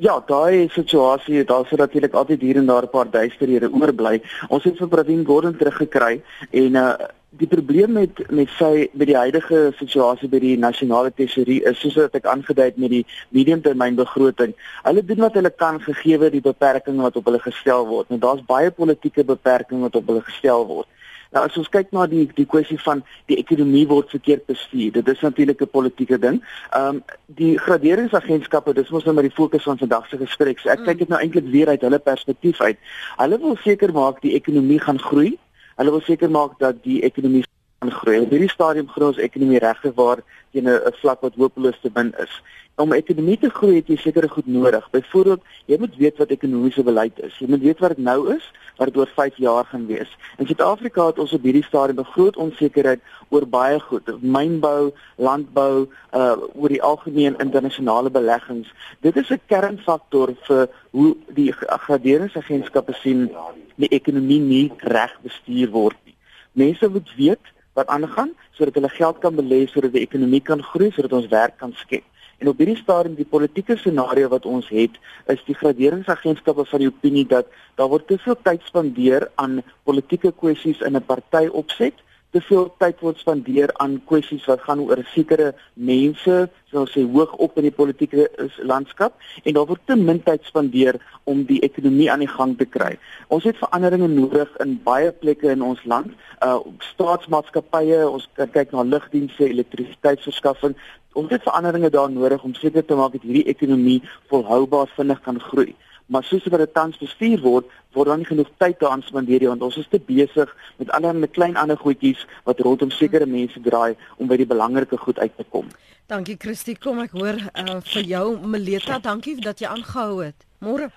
[0.00, 4.22] Ja, daai situasie, daar sou natuurlik altyd hier en daar 'n paar duisterhede oorbly.
[4.48, 6.94] Ons het vir Pravin Gordhan teruggekry en uh
[7.30, 11.94] die probleem met met sy met die huidige situasie by die nasionale tesorie is soos
[11.94, 14.54] wat ek aangedui het met die mediumtermynbegroting.
[14.82, 18.08] Hulle doen wat hulle kan gegee die beperkings wat op hulle gestel word.
[18.08, 20.88] Nou daar's baie politieke beperkings wat op hulle gestel word.
[21.30, 24.92] Nou as ons kyk na die die kwessie van die ekonomie word verkeerd bestuur.
[24.92, 26.40] Dit is natuurlik 'n politieke ding.
[26.70, 30.58] Ehm um, die graderingsagentskappe, dis mos nou maar die fokus van vandag se gesprek.
[30.58, 30.84] So ek mm.
[30.84, 32.78] kyk dit nou eintlik weer uit hulle perspektief uit.
[33.16, 35.38] Hulle wil seker maak die ekonomie gaan groei
[35.80, 37.40] Hulle wil seker maak dat die ekonomie
[37.80, 38.20] gaan groei.
[38.20, 40.20] Op hierdie stadium groei ons ekonomie regtig waar
[40.52, 42.42] teen 'n vlak wat hopeloos te min is.
[42.76, 44.90] Om 'n ekonomie te groei het jy sekere goed nodig.
[44.90, 47.38] Byvoorbeeld, jy moet weet wat ekonomiese beleid is.
[47.38, 50.16] Jy moet weet wat dit nou is, wat dit oor 5 jaar gaan wees.
[50.36, 55.88] In Suid-Afrika het ons op hierdie stadium 'n groot onsekerheid oor baie goed, mynbou, landbou,
[56.12, 58.68] uh oor die algemeen internasionale beleggings.
[59.00, 63.30] Dit is 'n kernfaktor vir hoe die graderingsagentskappe sien
[63.76, 66.14] die ekonomie nie reg bestuur word nie.
[66.52, 67.40] Mense moet weet
[67.80, 71.56] wat aangaan sodat hulle geld kan belê sodat die ekonomie kan groei sodat ons werk
[71.62, 72.04] kan skep.
[72.40, 74.94] En op hierdie stadium die politieke scenario wat ons het,
[75.28, 80.32] is die graderingsagentskappe van die opinie dat daar word te veel tyd spandeer aan politieke
[80.32, 85.02] kwessies in 'n party opset te veel tyd word spandeer aan kwessies wat gaan oor
[85.14, 86.36] sekere mense,
[86.70, 88.28] soos sê hoog op in die politieke
[88.62, 92.68] landskap en daar word te min tyd spandeer om die ekonomie aan die gang te
[92.70, 92.92] kry.
[93.34, 96.14] Ons het veranderinge nodig in baie plekke in ons land.
[96.46, 96.60] Uh
[96.92, 100.78] staatsmaatskappye, ons kyk na lugdienste, elektrisiteitsverskaffing.
[101.18, 105.40] Ons het veranderinge daar nodig om seker te maak dat hierdie ekonomie volhoubaar vinnig kan
[105.50, 105.74] groei.
[106.10, 109.50] Maar soos wat dit tans bestuur word, word daar nie genoeg tyd daaraan spandeer nie
[109.50, 110.50] want ons is te besig
[110.82, 115.18] met allerlei klein ander goedjies wat rondom sekere mense draai om by die belangrike goed
[115.22, 115.70] uit te kom.
[116.10, 120.46] Dankie Christie, kom ek hoor uh, vir jou Meleta, dankie dat jy aangehou het.
[120.58, 120.90] Môre.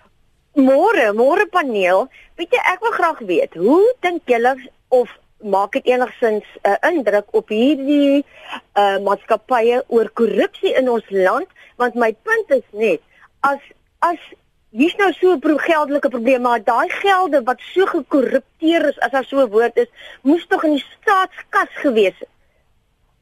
[0.57, 2.07] Môre, môre paneel.
[2.37, 4.55] Weet jy, ek wil graag weet, hoe dink julle
[4.93, 8.23] of maak dit enigsins 'n uh, indruk op hierdie
[8.73, 11.49] uh, maatskappye oor korrupsie in ons land?
[11.77, 13.01] Want my punt is net
[13.41, 13.61] as
[14.01, 14.21] as
[14.73, 19.11] hier's nou so 'n pro geldelike probleem, maar daai gelde wat so gekorrupteer is as
[19.11, 19.89] daar so 'n woord is,
[20.21, 22.31] moes tog in die staatskas gewees het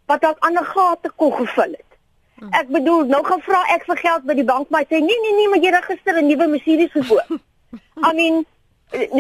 [0.06, 1.92] wat dalk ander gate kon gevul het.
[2.40, 2.50] Hmm.
[2.52, 5.36] Ek bedoel, nou gaan vra ek vir geld by die bank, maar sê nee nee
[5.38, 7.40] nee, maar jy register 'n nuwe Mercedes gekoop.
[8.08, 8.46] I mean,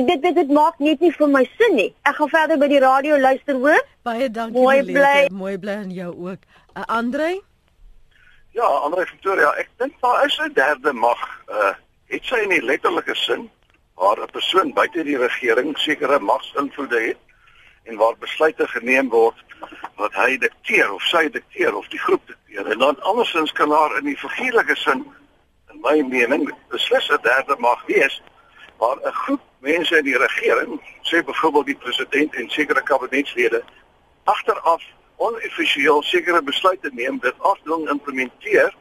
[0.07, 1.93] dit dit dit maak net nie vir my sin nie.
[2.03, 3.85] Ek gaan verder by die radio luister hoor.
[4.03, 4.59] Baie dankie.
[4.59, 5.29] Mooi bly.
[5.31, 6.41] Mooi bly aan jou ook.
[6.75, 7.41] Uh, Andre?
[8.51, 11.23] Ja, Andre Victoria, ek dink daar is 'n derde mag.
[11.47, 11.73] Uh
[12.11, 13.49] het sy in die letterlike sin
[13.95, 17.17] waar 'n persoon buite die regering sekere magsinvloede het
[17.83, 19.37] en waar besluite geneem word
[19.95, 22.71] wat hy dikteer of sy dikteer of die groep dikteer.
[22.71, 25.05] En dan andersins kan daar in die figuurlike sin
[25.71, 28.21] in my mening beslis 'n derde mag wees
[28.77, 33.63] waar 'n groep mense in die regering, sê byvoorbeeld die president en sekere kabinetslede,
[34.23, 34.83] agteraf
[35.15, 38.73] onoffisieel sekere besluite neem, dit afdwing implementeer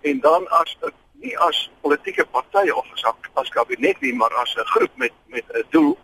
[0.00, 3.04] en dan as 'n nie as politieke partye of as
[3.40, 5.98] as kabinet nie, maar as 'n groep met met 'n doel,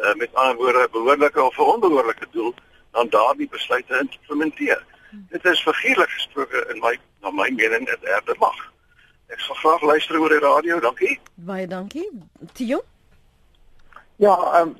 [0.00, 2.54] uh, met ander woorde behoorlike of onbehoorlike doel,
[2.90, 4.84] dan daardie besluite implementeer.
[5.10, 5.26] Hmm.
[5.30, 8.72] Dit is figuurlik gesproke in my na my mening 'n derde mag.
[9.26, 11.20] Ek sal graag luister oor die radio, dankie.
[11.34, 12.08] Baie dankie.
[12.52, 12.82] Tio?
[14.16, 14.76] Ja, ehm um,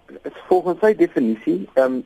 [0.49, 2.03] volgens sy definisie, ehm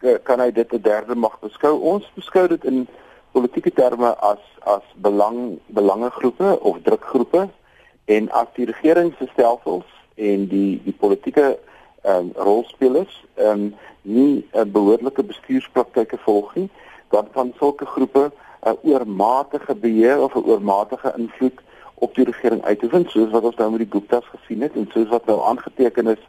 [0.00, 1.78] um, kan hy dit 'n derde mag beskou.
[1.80, 2.88] Ons beskou dit in
[3.36, 4.42] politieke terme as
[4.74, 7.48] as belang belangegroepe of drukgroepe
[8.16, 11.58] en as die regeringsstelsels en die die politieke
[12.04, 16.68] ehm um, rolspelers ehm um, nie 'n uh, behoorlike bestuurspraktyke volg nie,
[17.10, 21.58] dan kan sulke groepe 'n uh, oormatige beheer of 'n oormatige invloed
[21.94, 25.08] op die regering uitoefen, soos wat ons nou met die Gupta's gesien het en soos
[25.08, 26.22] wat nou aangeteken is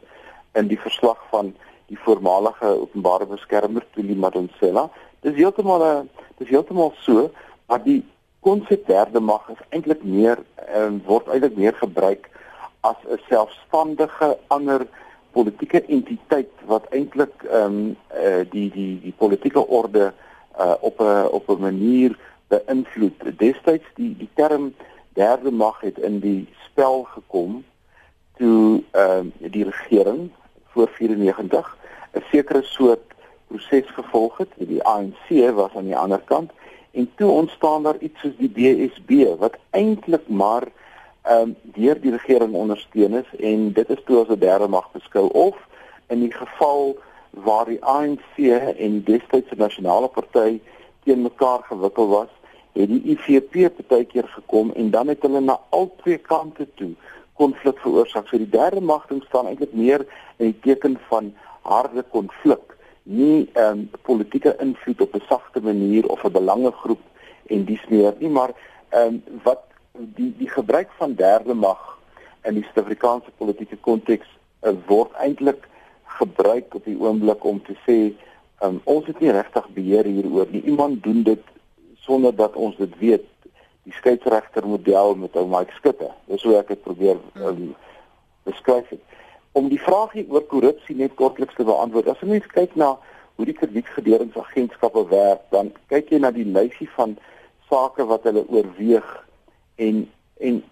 [0.52, 1.54] in die verslag van
[1.86, 4.90] die voormalige openbare beskermer Tuli Madonsela.
[5.20, 7.30] Dis heeltemal 'n dis heeltemal so,
[7.66, 8.04] maar die
[8.40, 12.28] konsep derde mag is eintlik meer en um, word eintlik meer gebruik
[12.86, 14.86] as 'n selfstandige ander
[15.36, 20.12] politieke entiteit wat eintlik ehm um, uh, die die die politieke orde
[20.60, 22.18] uh, op 'n op 'n manier
[22.48, 23.38] beïnvloed.
[23.38, 24.74] Destyds die die term
[25.14, 27.64] derde mag het in die spel gekom
[28.36, 30.30] toe ehm uh, die regering
[30.72, 31.76] voor 94
[32.12, 33.15] 'n sekere soort
[33.48, 34.48] proses gevolg het.
[34.56, 36.50] Die ANC was aan die ander kant
[36.96, 40.68] en toe ontstaan daar iets soos die DSB wat eintlik maar
[41.22, 44.86] ehm um, deur die regering ondersteun is en dit is toe as 'n derde mag
[44.92, 45.56] beskou of
[46.06, 46.96] in die geval
[47.30, 50.60] waar die ANC en die destydse nasionale party
[51.04, 52.30] teen mekaar gewikkel was,
[52.72, 56.92] het die IFP partykeer gekom en dan het hulle na al twee kante toe
[57.36, 58.28] konflik veroorsaak.
[58.28, 60.06] So die derde magting staan eintlik meer
[60.36, 62.75] in die teken van harde konflik,
[63.06, 67.00] nie ehm um, politieke invloed op 'n sagte manier of 'n belangegroep
[67.46, 68.50] en dies meer nie, maar
[68.88, 71.98] ehm um, wat die die gebruik van derde mag
[72.42, 74.26] in die Suid-Afrikaanse politieke konteks
[74.62, 75.68] uh, word eintlik
[76.04, 77.98] gebruik op die oomblik om te sê
[78.62, 80.62] um, ons het nie regtig beheer hieroor nie.
[80.62, 81.42] Iemand doen dit
[81.94, 83.26] sonder dat ons dit weet.
[83.82, 86.10] Die skeieregter model met ou Mike Skutte.
[86.26, 87.74] Dis hoe ek dit probeer um,
[88.42, 89.02] beskryf het.
[89.56, 92.10] Om die vraag hier oor korrupsie net kortliks te beantwoord.
[92.12, 92.90] As jy net kyk na
[93.36, 97.16] hoe die kredietgederingsagentskappe werk, dan kyk jy na die lysie van
[97.70, 99.08] sake wat hulle oorweeg
[99.86, 100.04] en
[100.44, 100.62] en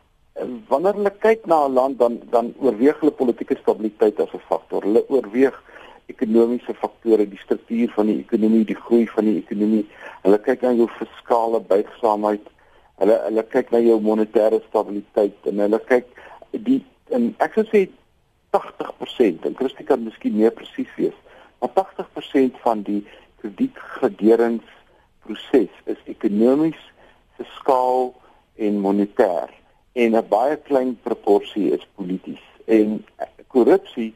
[0.68, 4.82] wanneer hulle kyk na 'n land dan dan oorweeg hulle politieke stabiliteit as 'n faktor.
[4.82, 5.56] Hulle oorweeg
[6.06, 9.86] ekonomiese faktore, die struktuur van die ekonomie, die groei van die ekonomie.
[10.22, 12.46] Hulle kyk na jou fiskale buigsaamheid.
[13.00, 16.06] Hulle hulle kyk na jou monetêre stabiliteit en hulle kyk
[16.50, 17.88] die en ek sou sê
[18.54, 21.18] 80% en Christie kan miskien meer presies wees.
[21.60, 23.06] Maar 80% van die
[23.42, 26.92] kredietgederingsproses is ekonomies,
[27.36, 28.14] fiskaal
[28.56, 29.50] en monetêr
[29.94, 32.42] en 'n baie klein proporsie is polities.
[32.66, 33.04] En
[33.46, 34.14] korrupsie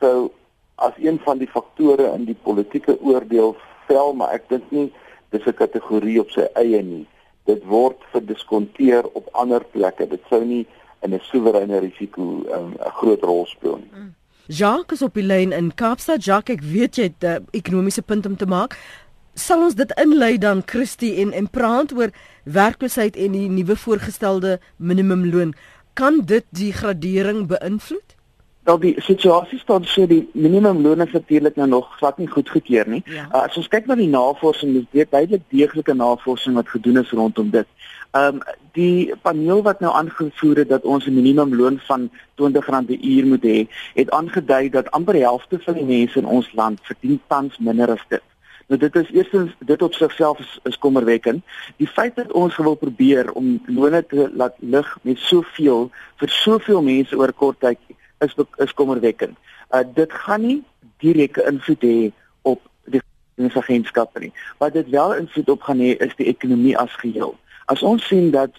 [0.00, 0.30] sou
[0.74, 4.92] as een van die faktore in die politieke oordeel vel, maar ek dink nie
[5.30, 7.06] dis 'n kategorie op sy eie nie.
[7.44, 10.06] Dit word verdiskonteer op ander plekke.
[10.06, 10.66] Dit sou nie
[11.02, 13.90] in 'n soewereine risiko um, 'n um, groot rol speel nie.
[13.94, 14.14] Mm.
[14.46, 16.24] Jacques is op die lyn in Kaapstad.
[16.24, 18.76] Jacques, ek weet jy het 'n uh, ekonomiese punt om te maak
[19.34, 22.10] sal ons dit inlei dan Christie en en praat oor
[22.44, 25.54] werkloosheid en die nuwe voorgestelde minimumloon.
[25.92, 28.16] kan dit die gradering beïnvloed?
[28.68, 33.02] Wel die situasie staan so die minimumloon is natuurlik nou nog glad nie goedgekeur nie.
[33.04, 33.26] Ja.
[33.26, 37.12] Uh, as ons kyk na die navorsing, dis dit baie deeglike navorsing wat gedoen is
[37.16, 37.66] rondom dit.
[38.10, 38.40] Ehm um,
[38.72, 43.42] die paneel wat nou aangevoer het dat ons 'n minimumloon van R20 per uur moet
[43.42, 47.58] hê, het aangedui dat amper die helfte van die mense in ons land verdien tans
[47.58, 48.22] minder as dit.
[48.66, 51.44] Nou dit is eerstens dit op sigself is, is kommerwekkend.
[51.76, 56.82] Die feit dat ons wil probeer om lone te laat lig met soveel vir soveel
[56.82, 57.78] mense oor kort tyd
[58.18, 59.38] is is kommerwekkend.
[59.74, 60.62] Uh dit gaan nie
[60.98, 63.02] direkte invloed hê op die
[63.36, 64.32] agentskappe nie.
[64.58, 67.34] Wat dit wel invloed op gaan hê is die ekonomie as geheel.
[67.70, 68.58] As ons sien dat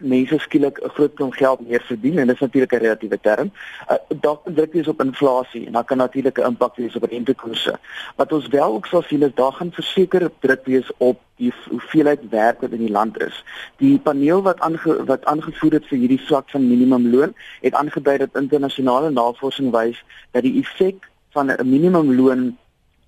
[0.00, 3.52] mense skielik 'n groot klomp geld meer verdien en dit is natuurlik 'n relatiewe term.
[3.90, 7.78] Uh, dalk druk dit op inflasie en dan kan natuurlik 'n impak wees op rentekoerse.
[8.16, 12.28] Wat ons wel ook sal sien is daar gaan verseker druk wees op die hoeveelheid
[12.30, 13.44] werk wat in die land is.
[13.76, 18.36] Die paneel wat aange, wat aangevoer het vir hierdie swak van minimumloon het aangedui dat
[18.36, 22.56] internasionale navorsing wys dat die effek van 'n minimumloon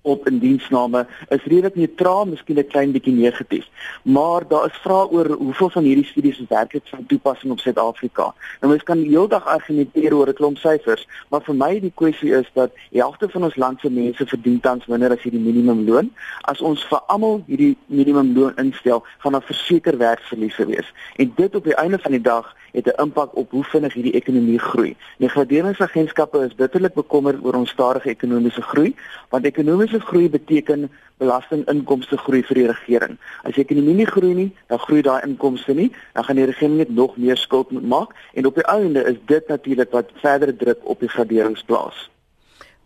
[0.03, 3.67] op indiensname is redelik neutraal, miskien 'n klein bietjie negatief.
[4.03, 8.33] Maar daar is vrae oor hoeveel van hierdie studies werklik van toepassing op Suid-Afrika.
[8.59, 12.49] Nou mens kan heeldag argumenteer oor 'n klomp syfers, maar vir my die kwessie is
[12.53, 16.11] dat die helfte van ons land se mense verdien tans minder as hierdie minimumloon.
[16.41, 20.93] As ons vir almal hierdie minimumloon instel, gaan daar verseker werksverliese wees.
[21.15, 24.13] En dit op die einde van die dag het 'n impak op hoe vinnig hierdie
[24.13, 24.95] ekonomie groei.
[25.17, 28.95] Die graderingsagentskappe is bitterlik bekommerd oor ons stadige ekonomiese groei,
[29.29, 33.17] want ekonomiese groei beteken belastinginkomste groei vir die regering.
[33.43, 36.77] As die ekonomie nie groei nie, dan groei daai inkomste nie, dan gaan die regering
[36.77, 40.55] net nog meer skuld moet maak en op die einde is dit natuurlik wat verdere
[40.55, 42.09] druk op die graderings plaas.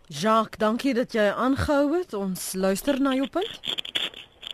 [0.07, 2.13] Jacques, dankie dat jy aangehou het.
[2.13, 3.59] Ons luister na jou punt.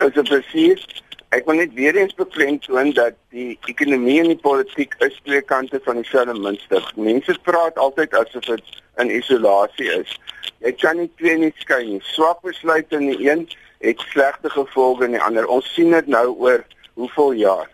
[0.02, 0.86] Is dit presies?
[1.34, 5.80] Ek wil net weer eens beklemtoon dat die ekonomie en die politiek is twee kante
[5.86, 6.90] van dieselfde muntstuk.
[6.98, 10.18] Mense praat altyd asof dit in isolasie is.
[10.64, 12.00] Jy kan nie twee nie skei nie.
[12.14, 13.48] Swak besluite in die een
[13.84, 15.46] het slegte gevolge in die ander.
[15.46, 17.70] Ons sien dit nou oor hoeveel jaar.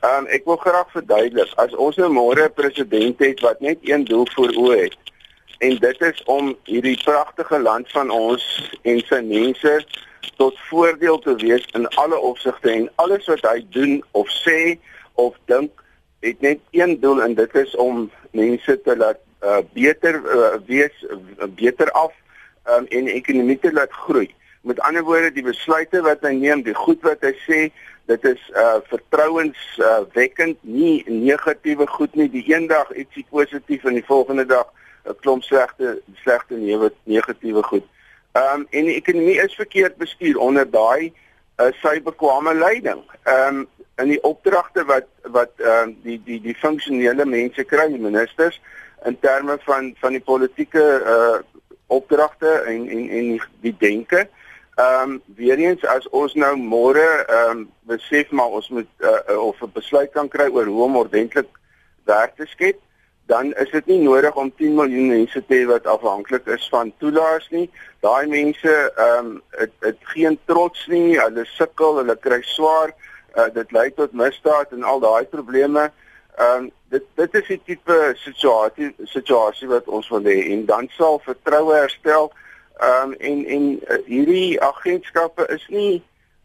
[0.00, 3.78] Ehm um, ek wil graag verduidelik as ons nou môre 'n president het wat net
[3.82, 4.96] een doel voor oë het
[5.58, 8.44] en dit is om hierdie pragtige land van ons
[8.82, 9.72] en sy mense
[10.38, 14.78] tot voordeel te wees in alle opsigte en alles wat hy doen of sê
[15.18, 15.82] of dink
[16.22, 21.04] het net een doel en dit is om mense te laat uh, beter uh, wees
[21.10, 22.12] uh, beter af
[22.68, 24.34] um, en ekonomie te laat groei.
[24.60, 27.60] Met ander woorde die besluite wat hy neem, die goed wat hy sê,
[28.08, 32.28] dit is uh vertrouenswekkend, uh, nie negatiewe goed nie.
[32.32, 34.66] Die eendag ietsie positief en die volgende dag
[35.04, 36.56] 'n klomp slegte slegte
[37.04, 37.84] negatiewe goed.
[38.32, 41.12] Ehm um, en die ekonomie is verkeerd bestuur onder daai
[41.60, 43.02] uh, sy bekwame leiding.
[43.24, 47.88] Ehm um, in die opdragte wat wat ehm uh, die die die funksionele mense kry,
[47.90, 48.60] ministers
[49.04, 51.38] in terme van van die politieke uh
[51.88, 54.28] opdragte en en en die, die denke.
[54.74, 59.38] Ehm um, weer eens as ons nou môre ehm um, besef maar ons moet uh,
[59.40, 61.48] of 'n besluit kan kry oor hoe om ordentlik
[62.04, 62.78] werk te skep
[63.28, 66.92] dan is dit nie nodig om 10 miljoen mense te hê wat afhanklik is van
[67.02, 67.66] toelaas nie.
[68.00, 72.94] Daai mense ehm um, het het geen trots nie, hulle sukkel, hulle kry swaar.
[73.36, 75.90] Uh, dit lei tot misdaad en al daai probleme.
[76.38, 80.88] Ehm um, dit dit is die tipe situasie situasie wat ons wil hê en dan
[80.96, 82.30] sal vertroue herstel.
[82.78, 86.02] Ehm um, en en uh, hierdie agentskappe is nie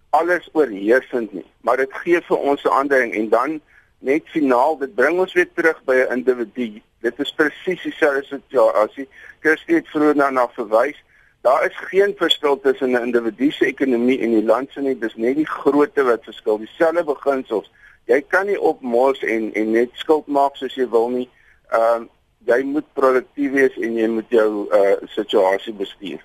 [0.09, 3.61] alles oorheersend nie, maar dit gee vir ons 'n aanduiding en dan
[3.99, 6.81] net finaal dit bring ons weer terug by 'n individu.
[6.99, 9.07] Dit is presies dieselfde situasie.
[9.39, 11.03] Kirsty het vroeër daarna verwys.
[11.41, 14.99] Daar is geen verskil tussen 'n individu se ekonomie en die land se nie.
[14.99, 16.57] Dis net die grootte wat verskil.
[16.57, 17.71] Dieselfde beginsels.
[18.11, 21.29] Jy kan nie opmors en en net skuld maak soos jy wil nie.
[21.71, 22.09] Ehm uh,
[22.43, 26.19] jy moet produktief wees en jy moet jou uh situasie bestuur.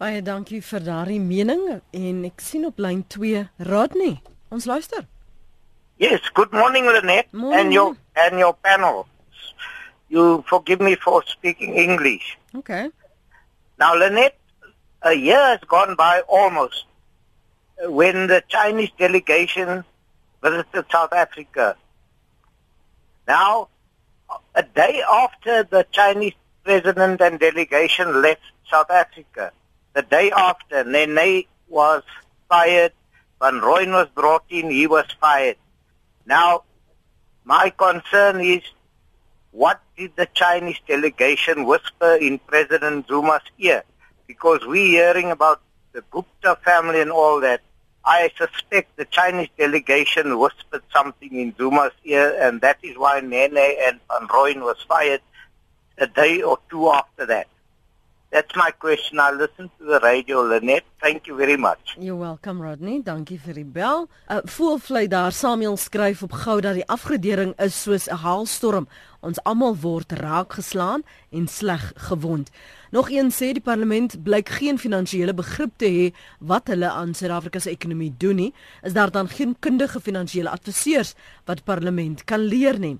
[0.00, 4.22] Baie dankie vir daardie mening en ek sien op lyn 2 Rodney.
[4.50, 5.04] Ons luister.
[6.00, 7.60] Yes, good morning, Lynette, morning.
[7.60, 9.06] and your and your panel.
[10.08, 12.38] You forgive me for speaking English.
[12.54, 12.90] Okay.
[13.78, 14.36] Now, Lynette,
[15.02, 16.84] a year has gone by almost
[17.84, 19.84] when the Chinese delegation
[20.42, 21.76] visited South Africa.
[23.26, 23.68] Now,
[24.54, 29.52] a day after the Chinese president and delegation left South Africa,
[29.94, 32.02] the day after, Nene was
[32.48, 32.92] fired,
[33.40, 35.56] Van Rooyen was brought in, he was fired.
[36.26, 36.62] Now,
[37.44, 38.62] my concern is
[39.50, 43.84] what did the Chinese delegation whisper in President Zuma's ear?
[44.26, 45.60] Because we're hearing about
[45.92, 47.60] the Gupta family and all that.
[48.04, 53.56] I suspect the Chinese delegation whispered something in Zuma's ear, and that is why Nene
[53.56, 55.20] and Van Rooyen was fired
[55.98, 57.46] a day or two after that.
[58.32, 59.20] That's my question.
[59.20, 60.86] I listen to the radio, Lynette.
[61.02, 61.96] Thank you very much.
[61.98, 63.02] You're welcome, Rodney.
[63.04, 64.06] Dankie vir die bel.
[64.24, 68.88] Uh, Voelvlei daar Samuel skryf op gou dat die afgradering is soos 'n haalstorm.
[69.20, 72.48] Ons almal word raak geslaan en sleg gewond.
[72.90, 77.58] Nog een sê die parlement blyk geen finansiële begrip te hê wat hulle aan Suid-Afrika
[77.58, 78.54] se ekonomie doen nie.
[78.82, 81.14] Is daar dan geen kundige finansiële adviseurs
[81.44, 82.98] wat parlement kan leer nie?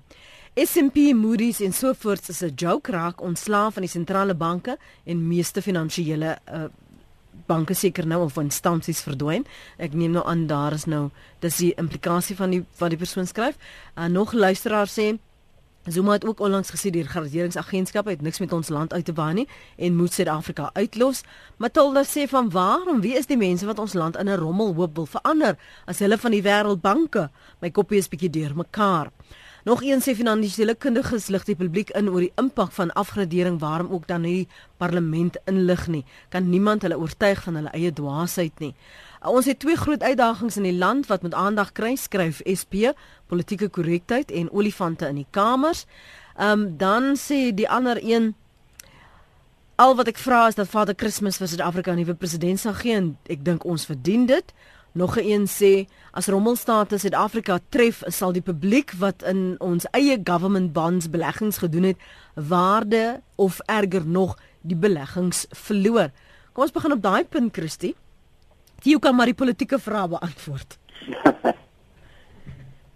[0.53, 5.27] S&P Moody's en so voort is 'n joke raak ontslaaf van die sentrale banke en
[5.27, 6.63] meeste finansiële uh,
[7.45, 9.45] banke seker nou of instansies verdwyn.
[9.77, 13.27] Ek neem nou aan daar is nou dis die implikasie van die wat die persoon
[13.27, 13.57] skryf.
[13.97, 15.17] Uh, nog luisteraar sê
[15.85, 19.33] Zuma het ook onlangs gesê die regeringsagentskap het niks met ons land uit te waai
[19.33, 21.23] nie en moet Suid-Afrika uitlos.
[21.57, 24.95] Matilda sê van waarom wie is die mense wat ons land in 'n rommel hoop
[24.95, 27.29] wil verander as hulle van die wêreldbanke?
[27.59, 29.11] My koppie is bietjie deurmekaar.
[29.63, 33.93] Nog een sê finansiële kundiges lig die publiek in oor die impak van afgradering waarom
[33.95, 34.47] ook dan nie
[34.77, 36.03] parlement inlig nie.
[36.29, 38.73] Kan niemand hulle oortuig van hulle eie dwaasheid nie.
[39.23, 42.91] Ons het twee groot uitdagings in die land wat met aandag kry, skryf SP,
[43.31, 45.85] politieke korrektheid en olifante in die kamers.
[46.35, 48.33] Ehm um, dan sê die ander een
[49.75, 52.95] al wat ek vra is dat Vader Kersfees vir Suid-Afrika 'n nuwe president sal gee
[52.95, 54.53] en ek dink ons verdien dit.
[54.93, 60.69] Nog een sê as rommelstate Suid-Afrika tref, sal die publiek wat in ons eie government
[60.73, 66.13] bonds beleggings gedoen het, waarde of erger nog die beleggings verloor.
[66.53, 67.95] Kom ons begin op daai punt, Christie.
[68.85, 70.77] Jy kan maar die politieke vrae beantwoord.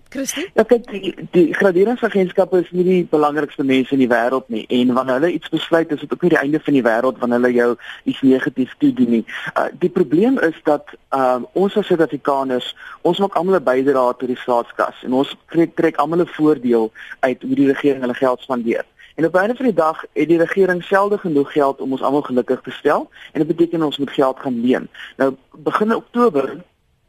[0.10, 0.50] Christie?
[0.54, 4.94] Ja, kyk, die, die graderingsagentskappe is nie die belangrikste mense in die wêreld nie en
[4.96, 7.54] wanneer hulle iets besluit, is dit ook nie die einde van die wêreld wanneer hulle
[7.56, 7.70] jou
[8.12, 9.24] iets negatief toedien nie.
[9.54, 12.70] Uh, die probleem is dat uh, ons as Suid-Afrikaners,
[13.08, 16.92] ons maak almal 'n bydrae tot die staatskas en ons trek, trek almal 'n voordeel
[17.20, 18.86] uit hoe die regering hulle geld spandeer.
[19.18, 22.02] En op 'n einde van die dag het die regering selde genoeg geld om ons
[22.02, 24.90] almal gelukkig te stel en dit beteken ons moet geld gaan leen.
[25.18, 26.58] Nou begin Oktober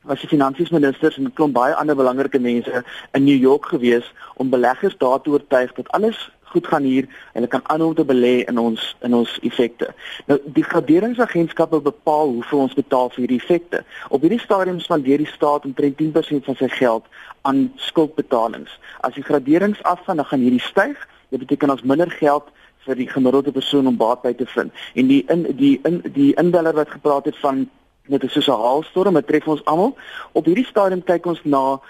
[0.02, 4.50] was die finansiesministers en 'n klomp baie ander belangrike mense in New York gewees om
[4.50, 8.44] beleggers daartoe oortuig dat alles goed gaan hier en hulle kan aanhou om te belê
[8.44, 9.94] in ons in ons effekte.
[10.26, 13.84] Nou die graderingsagentskappe bepaal hoeveel ons betaal vir hierdie effekte.
[14.08, 17.04] Op hierdie stadium spandeer die staat omtrent 10% van sy geld
[17.42, 18.78] aan skuldbetalings.
[19.00, 21.08] As die graderings afgaan, dan gaan hierdie styg.
[21.28, 22.48] Dit beteken ons minder geld
[22.86, 24.72] vir die gemiddelde persoon om baat by te vind.
[24.94, 27.68] En die in die in die indeller wat gepraat het van
[28.08, 29.96] dit is soos 'n haalstorm, dit tref ons almal.
[30.32, 31.80] Op hierdie stadium kyk ons na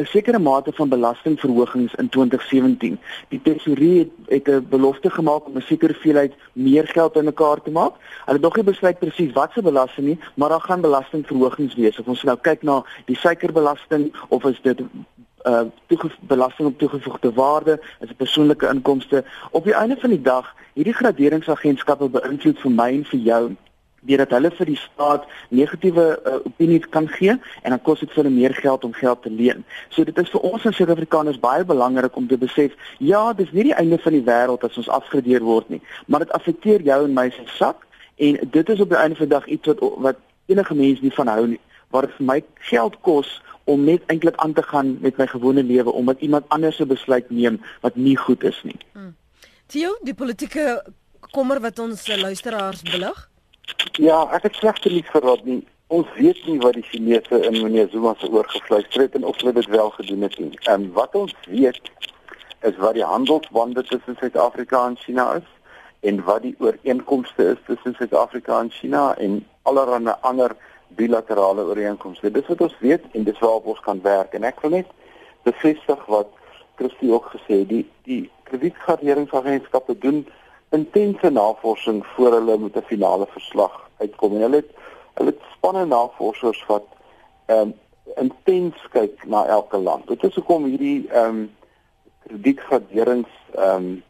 [0.00, 2.98] 'n sekere mate van belastingverhogings in 2017.
[3.28, 7.70] Die tesourier het, het 'n belofte gemaak om 'n sekere hoeveelheid meer geld bymekaar te
[7.70, 7.94] maak.
[8.24, 11.98] Hulle het nog nie besluit presies watse belasting nie, maar daar gaan belastingverhogings wees.
[11.98, 14.80] Of ons nou kyk na die suikerbelasting of is dit
[15.46, 15.64] uh
[16.20, 19.24] belasting op toegevoegde waarde, is 'n persoonlike inkomste.
[19.50, 23.56] Op die einde van die dag, hierdie graderingsagentskappe beïnvloed vir my en vir jou
[24.00, 28.22] deurdat hulle vir die staat negatiewe uh, opinies kan gee en dan kos dit vir
[28.22, 29.64] hulle meer geld om geld te leen.
[29.90, 33.68] So dit is vir ons as Suid-Afrikaners baie belangrik om te besef, ja, dis nie
[33.70, 37.14] die einde van die wêreld as ons afgradeer word nie, maar dit affekteer jou en
[37.14, 37.86] my se sak
[38.20, 41.14] en dit is op die einde van die dag iets wat wat enige mens nie
[41.14, 41.60] van hou nie,
[41.94, 42.40] waar dit vir my
[42.72, 43.30] geld kos
[43.70, 47.30] om net eintlik aan te gaan met my gewone lewe omdat iemand anders 'n besluit
[47.30, 48.78] neem wat nie goed is nie.
[48.92, 49.14] Hmm.
[49.66, 50.82] Tio, die politieke
[51.30, 53.29] kommer wat ons luisteraars belig?
[53.92, 55.60] Ja, ek het slegte nuus geraad nie.
[55.90, 59.36] Ons weet nie wat die Chinese in meneer Zuma se oor gefluister het en of
[59.40, 60.58] hulle dit wel gedoen het nie.
[60.70, 61.90] En wat ons weet
[62.62, 65.48] is wat die handelsbande tussen Suid-Afrika en China is
[66.00, 70.56] en wat die ooreenkomste is tussen Suid-Afrika en China en allerlei ander
[70.96, 72.30] bilaterale ooreenkomste.
[72.30, 74.92] Dis wat ons weet en dis waarop ons kan werk en ek wil net
[75.42, 76.30] bevestig wat
[76.80, 80.24] Christie ook gesê het, die die kredietgraderingsagentskappe doen
[80.70, 84.70] intense navorsing voor hulle met 'n finale verslag uitkom en hulle het
[85.14, 86.86] hulle het spanne navorsers wat
[87.46, 87.74] ehm um,
[88.16, 90.06] intens kyk na elke land.
[90.06, 91.50] Dit is hoekom hierdie ehm um,
[92.26, 94.02] kredietgraderings ehm um,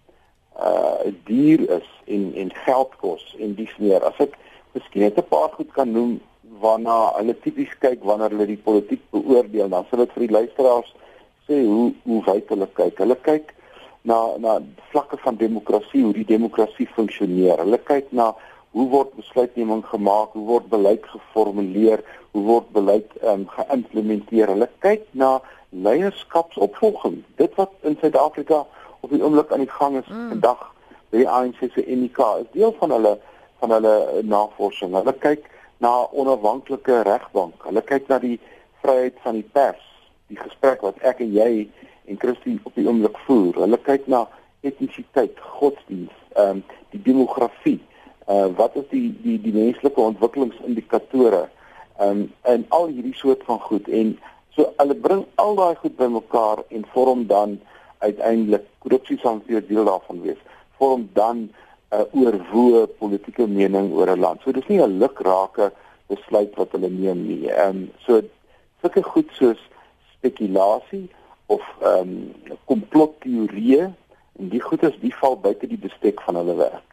[0.61, 4.05] uh duur is en en geld kos en dis meer.
[4.05, 4.37] As ek
[4.73, 6.21] miskien net 'n paar goed kan noem
[6.61, 10.95] waarna hulle tipies kyk wanneer hulle die politiek beoordeel, dan sal dit vir die luisteraars
[11.49, 12.99] sê hoe hoe wyd hulle kyk.
[12.99, 13.55] Hulle kyk
[14.03, 14.59] na na
[14.91, 17.61] vlakke van demokrasie, hoe die demokrasie funksioneer.
[17.65, 18.33] Hulle kyk na
[18.71, 24.53] hoe word besluitneming gemaak, hoe word beleid geformuleer, hoe word beleid um, geïmplementeer.
[24.55, 25.39] Hulle kyk na
[25.71, 27.23] leierskapsopvolging.
[27.37, 28.65] Dit wat in Suid-Afrika
[29.01, 30.29] op die oomblik aan die gang is mm.
[30.35, 30.63] vandag
[31.11, 33.17] by die ANC se NK is deel van hulle
[33.61, 34.95] van hulle navorsing.
[34.95, 35.47] Hulle kyk
[35.85, 37.61] na onafhanklike regbank.
[37.67, 38.39] Hulle kyk na die
[38.85, 39.83] vryheid van die pers,
[40.33, 41.51] die gesprek wat ek en jy
[42.11, 43.63] en Christie op die oomblik voer.
[43.63, 44.27] Hulle kyk na
[44.67, 47.79] etnisiteit, godsdiens, ehm um, die demografie.
[48.27, 51.47] Uh wat is die die die menslike ontwikkelingsindikatore?
[51.99, 54.17] Ehm um, en al hierdie soort van goed en
[54.57, 57.59] so hulle bring al daai goed bymekaar en vorm dan
[57.99, 60.41] uiteindelik korrupsie sal weer deel daarvan wees.
[60.79, 61.53] Vorm dan 'n
[61.95, 64.43] uh, oorwoe politieke mening oor 'n land.
[64.43, 65.73] So dis nie 'n lukrake
[66.07, 67.49] besluit wat hulle neem nie.
[67.49, 68.21] Ehm um, so
[68.81, 69.61] sulke goed soos
[70.19, 71.09] spekulasie
[71.51, 73.89] of ehm um, komplotteorieë
[74.39, 76.87] en die goed is die val buite die bestek van hulle werk.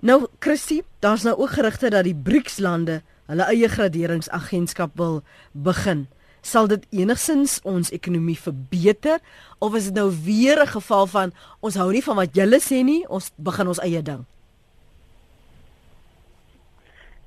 [0.00, 5.22] Nou Christie, daar's nou ook gerugte dat die BRICS lande hulle eie graderingsagentskap wil
[5.52, 6.06] begin.
[6.46, 9.22] Sal dit enigsins ons ekonomie verbeter
[9.58, 12.82] of is dit nou weer 'n geval van ons hou nie van wat julle sê
[12.84, 14.26] nie, ons begin ons eie ding?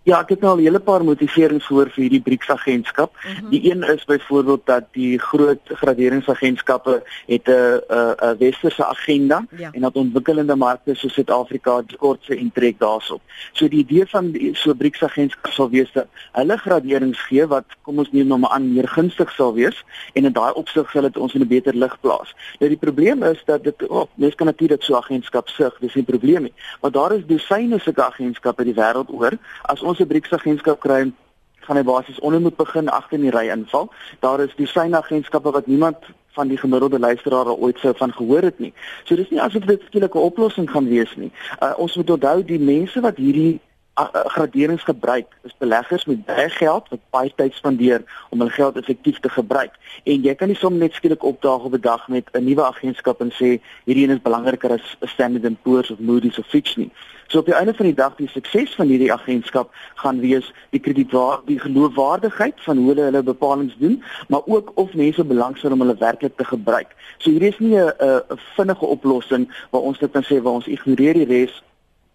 [0.07, 3.11] Ja, ek het nou al 'n hele paar motiverings voor vir hierdie BRICS agentskap.
[3.13, 3.49] Mm -hmm.
[3.49, 9.69] Die een is byvoorbeeld dat die groot graderingsagentskappe het 'n 'n westerse agenda ja.
[9.71, 13.21] en dat ontwikkelende markte soos Suid-Afrika kort se intrek daarop.
[13.51, 17.65] So die idee van die, so BRICS agentskap sal wees dat hulle graderings gee wat
[17.81, 19.83] kom ons neem nou maar aan meer gunstig sal wees
[20.13, 22.35] en in daai opsig sal dit ons in 'n beter lig plaas.
[22.59, 26.03] Nou die probleem is dat dit oh, mens kan natuurlik so agentskap sug, dis 'n
[26.03, 26.53] probleem nie.
[26.81, 29.37] Maar daar is dosyne sulke agentskappe die wêreld oor.
[29.61, 31.11] As ons 'n BRICS agentskap kry,
[31.59, 33.91] gaan hy basies onmiddellik begin agter in die ry inval.
[34.19, 35.97] Daar is die syne agentskappe wat niemand
[36.37, 38.73] van die gemiddelde luisteraars ooit sou van gehoor het nie.
[39.03, 41.31] So dis nie asof dit skielik 'n oplossing gaan wees nie.
[41.59, 43.59] Uh, ons moet onthou die mense wat hierdie
[44.07, 49.19] graderings gebruik is beleggers met baie geld wat baie tyd spandeer om hulle geld effektief
[49.19, 52.43] te gebruik en jy kan nie sommer net skielik opdaag op 'n dag met 'n
[52.43, 56.45] nuwe agentskap en sê hierdie een is belangriker as Standard & Poor's of Moody's of
[56.45, 56.91] Fitch nie.
[57.29, 59.69] So op die einde van die dag die sukses van hierdie agentskap
[60.01, 64.93] gaan wees die kredietwaardigheid, die geloofwaardigheid van hoe hulle hulle bepalinge doen, maar ook of
[64.97, 66.95] mense belangstel om hulle werklik te gebruik.
[67.17, 68.23] So hierdie is nie 'n
[68.57, 71.61] vinnige oplossing waar ons dit kan sê waar ons ignoreer die res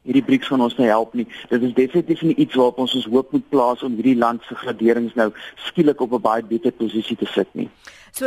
[0.05, 1.27] hierdie BRICS gaan ons nie help nie.
[1.51, 4.57] Dit is definitief nie iets waarop ons ons hoop moet plaas om hierdie land se
[4.61, 5.31] graderings nou
[5.67, 7.71] skielik op 'n baie beter posisie te sit nie.
[8.13, 8.27] So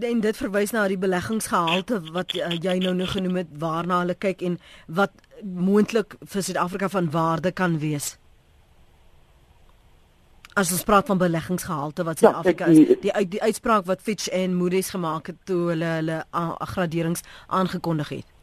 [0.00, 4.14] en dit verwys na die beleggingsgehalte wat uh, jy nou nou genoem het waarna hulle
[4.14, 5.10] kyk en wat
[5.42, 8.18] moontlik vir Suid-Afrika van waarde kan wees.
[10.54, 14.28] As ons praat van beleggingsgehalte wat Suid-Afrika ja, is, die die, die uitspraak wat Fitch
[14.28, 16.22] en Moody's gemaak het toe hulle hulle
[16.60, 18.33] graderings aangekondig het.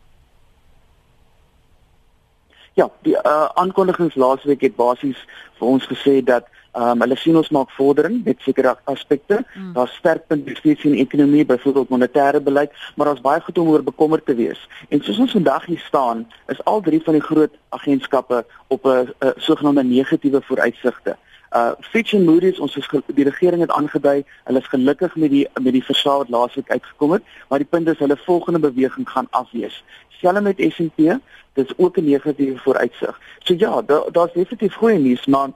[2.73, 5.19] Ja, die uh, aankondigings laasweek het basies
[5.59, 9.41] vir ons gesê dat um, hulle sien ons maak vordering met sekere aspekte.
[9.55, 9.73] Mm.
[9.75, 13.83] Daar's sterk punte steeds in ekonomie, byvoorbeeld monetêre beleid, maar daar's baie goed om oor
[13.83, 14.61] bekommerd te wees.
[14.89, 19.13] En soos ons vandag hier staan, is al drie van die groot agentskappe op 'n
[19.37, 21.17] sogenaamde negatiewe vooruitsigte.
[21.51, 25.47] Uh Fitch and Moody's ons is die regering het aangedui hulle is gelukkig met die
[25.61, 29.27] met die versaak wat laasweek uitgekom het, maar die punt is hulle volgende beweging gaan
[29.31, 29.83] afwees
[30.21, 31.17] selfs met S&P,
[31.53, 33.19] dis ook 'n negatiewe vooruitsig.
[33.39, 35.49] So ja, daar's da definitief goeie nuus, maar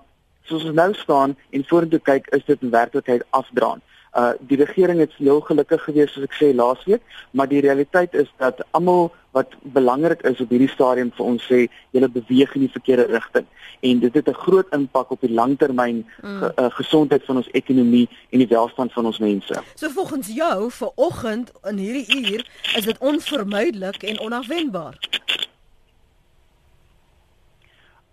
[0.43, 3.81] soos ons nou staan en vorentoe kyk, is dit in werklikheid afdraand.
[4.15, 7.01] Uh die regering het heel gelukkig gewees soos ek sê laasweek,
[7.31, 11.65] maar die realiteit is dat almal wat belangrik is op hierdie stadium vir ons sê
[11.91, 13.47] julle beweeg in die verkeerde rigting
[13.89, 16.39] en dit het 'n groot impak op die langtermyn mm.
[16.39, 19.61] ge, uh, gesondheid van ons ekonomie en die welstand van ons mense.
[19.75, 24.97] So volgens jou vir oggend in hierdie uur is dit onvermydelik en onafwendbaar.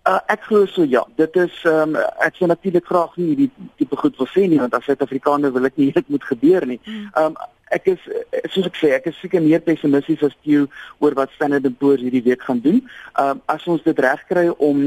[0.03, 1.05] Uh, ek glo so ja.
[1.15, 3.49] Dit is ehm um, ek sou natuurlik graag nie die
[3.79, 6.79] tipe goed wil sê nie want as Suid-Afrikaner wil ek nie dit moet gebeur nie.
[6.83, 7.05] Mm.
[7.13, 7.37] Ehm um,
[7.73, 8.01] ek is
[8.51, 10.65] soos ek sê, ek is seker meer pessimisties as jy
[10.99, 12.81] oor wat Standard & Poor's hierdie week gaan doen.
[13.13, 14.83] Ehm um, as ons dit regkry om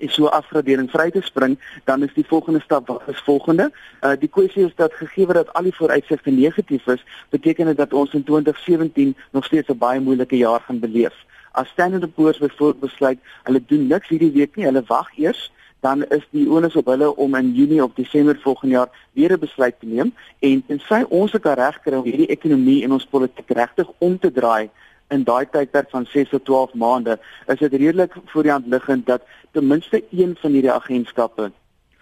[0.00, 1.56] is so afgradering vry te spring,
[1.88, 3.70] dan is die volgende stap wat is volgende.
[4.04, 7.92] Uh die kwessie is dat gegee dat al die vooruitsigte negatief is, beteken dit dat
[7.92, 11.16] ons in 2017 nog steeds 'n baie moeilike jaar gaan beleef.
[11.52, 15.50] As Standard & Poor's byvoorbeeld besluit, hulle doen niks hierdie week nie, hulle wag eers,
[15.80, 19.38] dan is die onus op hulle om in Junie of Desember volgende jaar weer 'n
[19.38, 23.50] besluit te neem en tensy ons ek reg kry om hierdie ekonomie en ons politiek
[23.50, 24.70] regtig om te draai
[25.08, 29.06] in daai tydperk van 6 tot 12 maande, is dit redelik voor die hand liggend
[29.06, 29.22] dat
[29.52, 31.52] ten minste een van hierdie agentskappe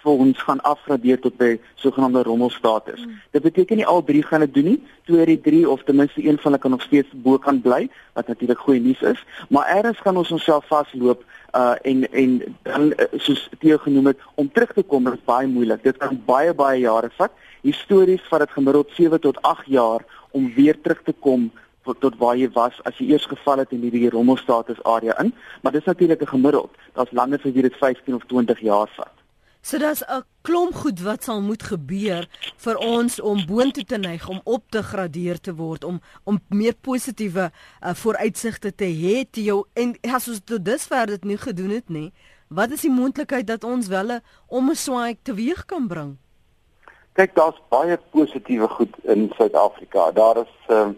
[0.02, 3.04] volgens gaan afgradeer tot by sogenaamde rommelstatus.
[3.04, 3.20] Mm.
[3.30, 5.96] Dit beteken nie al drie gaan dit doen nie, twee uit die drie of ten
[5.96, 9.24] minste een van hulle kan nog steeds bo kan bly, wat natuurlik goeie nuus is,
[9.48, 11.24] maar eers gaan ons onsself vasloop
[11.56, 15.46] uh en en dan uh, soos Theo genoem het om terug te kom is baie
[15.46, 15.82] moeilik.
[15.82, 17.32] Dit kan baie baie jare vat.
[17.60, 21.50] Histories vat dit gemiddeld 7 tot 8 jaar om weer terug te kom
[22.00, 25.32] tot waar jy was as jy eers geval het in hierdie rommelstatus area in,
[25.62, 26.70] maar dis natuurlik 'n gemiddeld.
[26.92, 29.17] Daar's lande vir wie dit 15 of 20 jaar vat.
[29.60, 34.28] So dis 'n klomp goed wat sal moet gebeur vir ons om boontoe te neig
[34.28, 39.42] om op te gradeer te word om om meer positiewe uh, vooruitsigte te hê te
[39.42, 42.12] jou en as ons tot dusver dit nie gedoen het nie
[42.48, 46.16] wat is die moontlikheid dat ons wel 'n omswaai teweeg kan bring?
[47.12, 50.10] Kyk daar's baie positiewe goed in Suid-Afrika.
[50.10, 50.88] Daar is uh,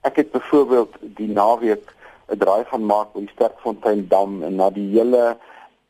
[0.00, 1.94] ek het byvoorbeeld die naweek
[2.28, 5.36] 'n draai gaan maak by die Sterkfontein dam en na die hele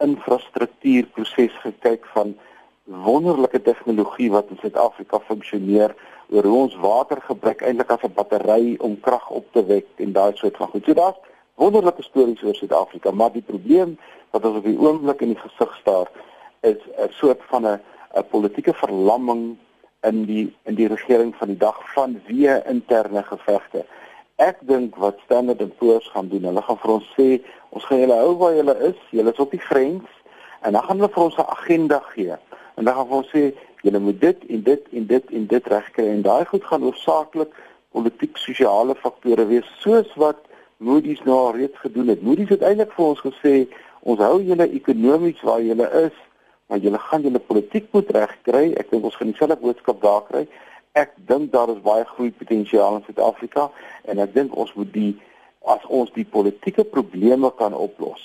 [0.04, 2.36] infrastruktuurproses gekyk van
[2.84, 5.94] wonderlike tegnologie wat in Suid-Afrika funksioneer
[6.30, 10.12] oor hoe ons water gebruik eintlik as 'n battery om krag op te wek en
[10.12, 10.84] daai soort van goed.
[10.84, 11.18] So daar's
[11.54, 13.98] wonderlike stories oor Suid-Afrika, maar die probleem
[14.30, 16.08] wat ons op die oomblik in die gesig staar
[16.60, 17.80] is 'n soort van 'n
[18.16, 19.56] 'n politieke verlamming
[20.02, 23.84] in die in die regering van die dag van weer interne gevegte.
[24.36, 27.26] Ek dink wat Standard & Poor's gaan doen, hulle gaan vir ons sê,
[27.72, 30.10] ons gaan julle hou waar julle is, julle is op die grens
[30.60, 32.36] en dan gaan hulle vir ons 'n agenda gee.
[32.76, 36.06] En dan gaan ons sê, julle moet dit en dit en dit en dit regkry
[36.08, 37.56] en daai goed gaan hoofsaaklik
[37.96, 40.36] politiek sosiale faktore wees soos wat
[40.76, 42.22] Moody's nou reeds gedoen het.
[42.22, 43.66] Moody's het eintlik vir ons gesê,
[44.02, 46.16] ons hou julle ekonomies waar julle is,
[46.68, 48.74] maar julle gaan julle politiek moet regkry.
[48.76, 50.44] Ek dink ons gaan dieselfde boodskap daar kry
[50.96, 53.68] ek dink daar is baie groei potensiaal in Suid-Afrika
[54.08, 55.12] en ek dink ons moet die
[55.68, 58.22] as ons die politieke probleme kan oplos,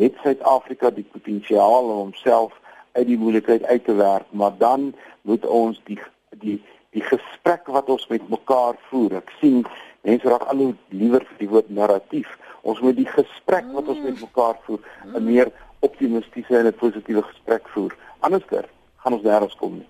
[0.00, 2.56] het Suid-Afrika die potensiaal om homself
[2.96, 4.90] uit die moeilikheid uit te werk, maar dan
[5.28, 5.98] moet ons die
[6.42, 6.58] die
[6.96, 9.18] die gesprek wat ons met mekaar voer.
[9.20, 9.60] Ek sien
[10.08, 12.30] mense raak al hoe liewer vir die woord narratief.
[12.64, 14.80] Ons moet die gesprek wat ons met mekaar voer,
[15.12, 15.52] 'n meer
[15.84, 17.94] optimistiese en 'n positiewe gesprek voer.
[18.20, 18.64] Anderster
[18.96, 19.88] gaan ons nêrens kom nie.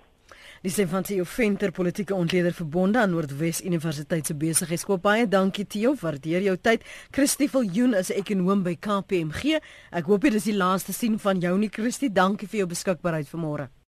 [0.59, 5.05] Die sê van Theo Venter, politieke ontleder verbonde aan Noordwes Universiteit se besigheidskoop.
[5.05, 6.83] Baie dankie Theo, waardeer jou tyd.
[7.15, 9.61] Christie Viljoen is 'n ekonom by KPMG.
[9.91, 12.11] Ek hoop dit is die laaste sien van jou nie Christie.
[12.11, 13.69] Dankie vir jou beskikbaarheid vanmôre.